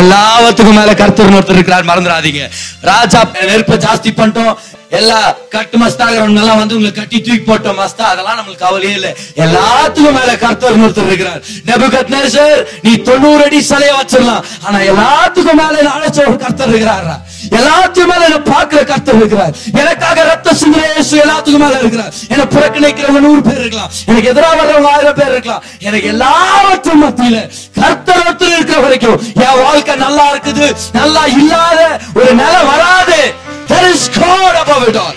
எல்லாவத்துக்கும் 0.00 0.78
மேல 0.80 0.94
கர்த்தர் 0.94 1.32
ஒருத்தர் 1.32 1.58
இருக்கிறார். 1.58 1.84
மறந்துடாதீங்க. 1.84 2.44
ராஜா 2.80 3.20
நெருப்ப 3.24 3.78
ஜாஸ்தி 3.86 4.10
பண்ணிட்டோம். 4.18 4.54
எல்லா 4.98 5.18
கட்டு 5.54 5.76
மஸ்தாகிறவங்க 5.78 6.40
எல்லாம் 6.42 6.58
வந்து 6.58 6.76
உங்களை 6.76 6.92
கட்டி 6.92 7.20
தூக்கி 7.20 7.52
போட்டோம். 7.52 7.78
மஸ்தா 7.82 8.06
அதெல்லாம் 8.12 8.38
நம்மளுக்கு 8.38 8.64
கவலையே 8.66 8.94
இல்லை. 8.94 9.12
எல்லாத்துக்கும் 9.44 10.16
மேல 10.18 10.36
கர்த்தர் 10.44 10.80
ஒருத்தர் 10.80 11.10
இருக்கிறார். 11.10 11.42
நெபுகத்நேசர் 11.66 12.66
நீ 12.82 12.94
தொண்ணூறு 12.96 13.44
அடி 13.44 13.60
சிலைய 13.68 13.92
வச்சிடலாம். 14.00 14.42
ஆனா 14.62 14.78
எல்லாத்துக்கும் 14.92 15.60
மேல 15.62 15.78
என்ன 15.82 15.94
அழைச்ச 15.98 16.18
ஒரு 16.28 16.36
கர்த்தர் 16.36 16.72
இருக்கிறாரா? 16.72 17.16
எல்லாத்தையும் 17.58 18.10
மேல 18.12 18.26
என்ன 18.28 18.38
பாக்குற 18.52 18.80
கர்த்தர் 18.90 19.18
இருக்கிறார். 19.20 19.54
எனக்காக 19.82 20.24
ரத்த 20.30 20.54
சிந்தனை 20.60 20.88
எல்லாத்துக்கும் 21.24 21.64
மேல 21.64 21.78
இருக்கிறார். 21.82 22.12
என்ன 22.32 22.44
புறக்கணிக்கிறவங்க 22.54 23.22
நூறு 23.26 23.42
பேர் 23.48 23.60
இருக்கலாம். 23.62 23.90
எனக்கு 24.10 24.30
எதிராக 24.32 24.54
வர்றவங்க 24.60 24.90
ஆயிரம் 24.94 25.18
பேர் 25.20 25.32
இருக்கலாம். 25.34 25.62
எனக்கு 25.88 26.08
எல்லாவற்றும் 26.14 27.02
மத்தியில 27.04 27.38
கர்த்தர் 27.80 28.22
ஒருத்தர் 28.24 28.56
இருக்கிற 28.56 28.78
வரைக்கும் 28.86 29.18
என் 29.46 29.60
வாழ்க்கை 29.64 29.96
நல்லா 30.04 30.26
இருக்குது. 30.32 30.68
நல்லா 31.00 31.24
இல்லாத 31.38 31.80
ஒரு 32.20 32.32
நிலை 32.42 32.60
வராது. 32.72 33.20
There 33.72 33.88
is 33.94 34.02
God 34.20 34.54
above 34.64 34.86
it 34.90 34.98
all. 35.04 35.16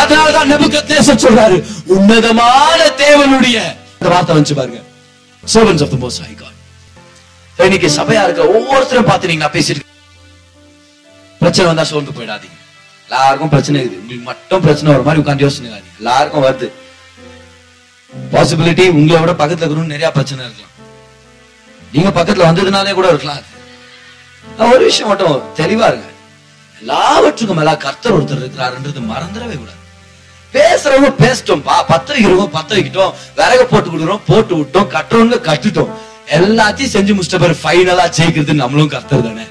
அதனாலதான் 0.00 0.50
நெபுகத்நேசர் 0.52 1.22
சொல்றாரு 1.24 1.56
உன்னதமான 1.96 2.80
தேவனுடைய 3.02 3.56
இந்த 3.98 4.08
வார்த்தை 4.14 4.34
வந்து 4.38 4.58
பாருங்க. 4.60 4.80
Servants 5.54 5.82
of 5.86 5.90
the 5.94 6.00
most 6.04 6.18
high 6.24 6.36
God. 6.42 6.54
இன்னைக்கு 7.66 7.90
சபையா 7.98 8.22
இருக்க 8.26 8.42
ஒவ்வொருத்தரும் 8.56 9.10
பார்த்து 9.10 9.30
நீங்க 9.32 9.44
நான் 9.44 9.56
பேசிட்டு 9.58 9.94
பிரச்சனை 11.38 11.66
வந்தா 11.66 11.84
சோர்ந்து 11.84 12.10
போயிடாதீங்க. 12.10 12.56
எல்லாருக்கும் 13.08 13.48
பிரச்சனை 13.48 13.80
இருக்குது. 13.80 14.00
உங்களுக்கு 14.00 14.24
மட்டும் 14.24 14.60
பிரச்சனை 14.60 14.92
வர 14.92 15.04
மாதிரி 15.08 15.22
உட்காந்து 15.22 15.46
யோசனை 15.46 15.70
எல்லாருக்கும் 15.98 16.44
வருது. 16.44 16.68
பாசிபிலிட்டி 18.32 18.88
உங்களை 18.88 19.20
விட 19.22 19.32
பக்கத்துல 19.32 19.66
இருக்கணும் 19.66 19.92
நிறைய 19.94 20.10
பிரச்சனை 20.10 20.44
இருக்கலாம். 20.44 20.74
நீங்க 21.92 22.10
பக்கத்துல 22.18 22.48
வந்ததுனாலே 22.48 22.94
கூட 22.94 23.08
இருக்கலாம் 23.08 23.36
அது. 23.36 24.74
ஒரு 24.74 24.84
விஷயம் 24.84 25.08
மட்டும் 25.08 25.42
தெளிவா 25.56 25.86
இருங்க. 25.92 26.10
எல்லாவற்றுக்கும் 26.80 27.56
மேல 27.56 27.76
கர்த்தர் 27.76 28.16
ஒருத்தர் 28.18 28.42
இருக்கிறாருன்றது 28.42 29.00
மறந்துடவே 29.12 29.56
கூடாது. 29.62 29.82
பேசுறவங்க 30.52 31.08
பேசிட்டோம். 31.22 31.60
பா 31.60 31.86
பத்த 31.86 32.06
வைக்கிறவங்க 32.06 32.48
பத்த 32.58 32.74
வைக்கிட்டோம் 32.76 33.12
விறக 33.36 33.62
போட்டு 33.62 33.90
கொடுக்குறோம் 33.90 34.20
போட்டு 34.26 34.56
விட்டோம் 34.56 34.90
கட்டுறவங்க 34.96 35.38
கட்டுட்டோம். 35.50 35.90
எல்லாத்தையும் 36.30 36.94
செஞ்சு 36.96 37.12
முடிச்சிட்ட 37.16 37.38
பிறகு 37.44 37.62
ஃபைனலா 37.64 38.06
ஜெயிக்கிறது 38.16 38.52
நம்மளும் 38.52 38.88
கர்த்தர் 38.88 39.22
தானே. 39.22 39.44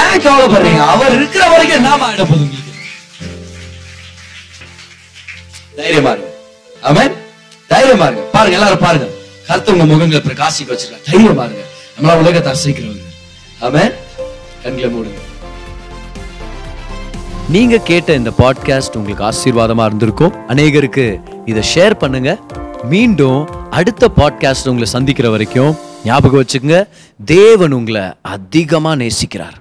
ஏன் 0.00 0.22
கவலைப்படுறீங்க? 0.24 0.82
அவர் 0.94 1.14
இருக்கிற 1.18 1.48
வரைக்கும் 1.52 1.78
என்ன 1.78 1.90
ஆயிட 2.08 2.24
போகுது 2.30 2.60
தைரியமா 5.76 6.10
இருங்க 6.14 6.30
ஆமென் 6.88 7.14
தைரியமா 7.70 8.06
இருங்க 8.08 8.24
பாருங்க 8.32 8.56
எல்லாரும் 8.58 8.84
பாருங்க. 8.86 9.06
கர்த்தர் 9.48 9.74
உங்க 9.74 9.86
முகங்களை 9.92 10.20
பிரகாசிக்க 10.26 10.72
வச்சிருக்காங்க. 10.72 11.06
தைரியமா 11.10 11.44
இருங்க 11.44 11.64
நம்மளா 11.94 12.18
உலகத்தை 12.22 12.52
அசைக்கிறவங்க 12.54 13.06
ஆமென் 13.68 13.92
கண்களை 14.64 14.90
மூடுங்க. 14.94 15.20
நீங்க 17.54 17.78
கேட்ட 17.78 18.14
இந்த 18.14 18.30
பாட்காஸ்ட் 18.42 18.98
உங்களுக்கு 18.98 19.26
ஆசீர்வாதமா 19.30 19.84
இருந்திருக்கும் 19.84 20.36
அநேகருக்கு 20.48 21.06
இதை 21.46 21.64
ஷேர் 21.74 22.00
பண்ணுங்க. 22.02 22.30
மீண்டும் 22.92 23.40
அடுத்த 23.70 24.08
பாட்காஸ்ட் 24.20 24.70
உங்களை 24.72 24.88
சந்திக்கிற 24.96 25.30
வரைக்கும் 25.30 25.72
ஞாபகம் 26.04 26.40
வச்சுக்கோங்க. 26.42 26.78
தேவன் 27.24 27.72
உங்களை 27.72 28.04
அதிகமாக 28.22 29.00
நேசிக்கிறார். 29.04 29.58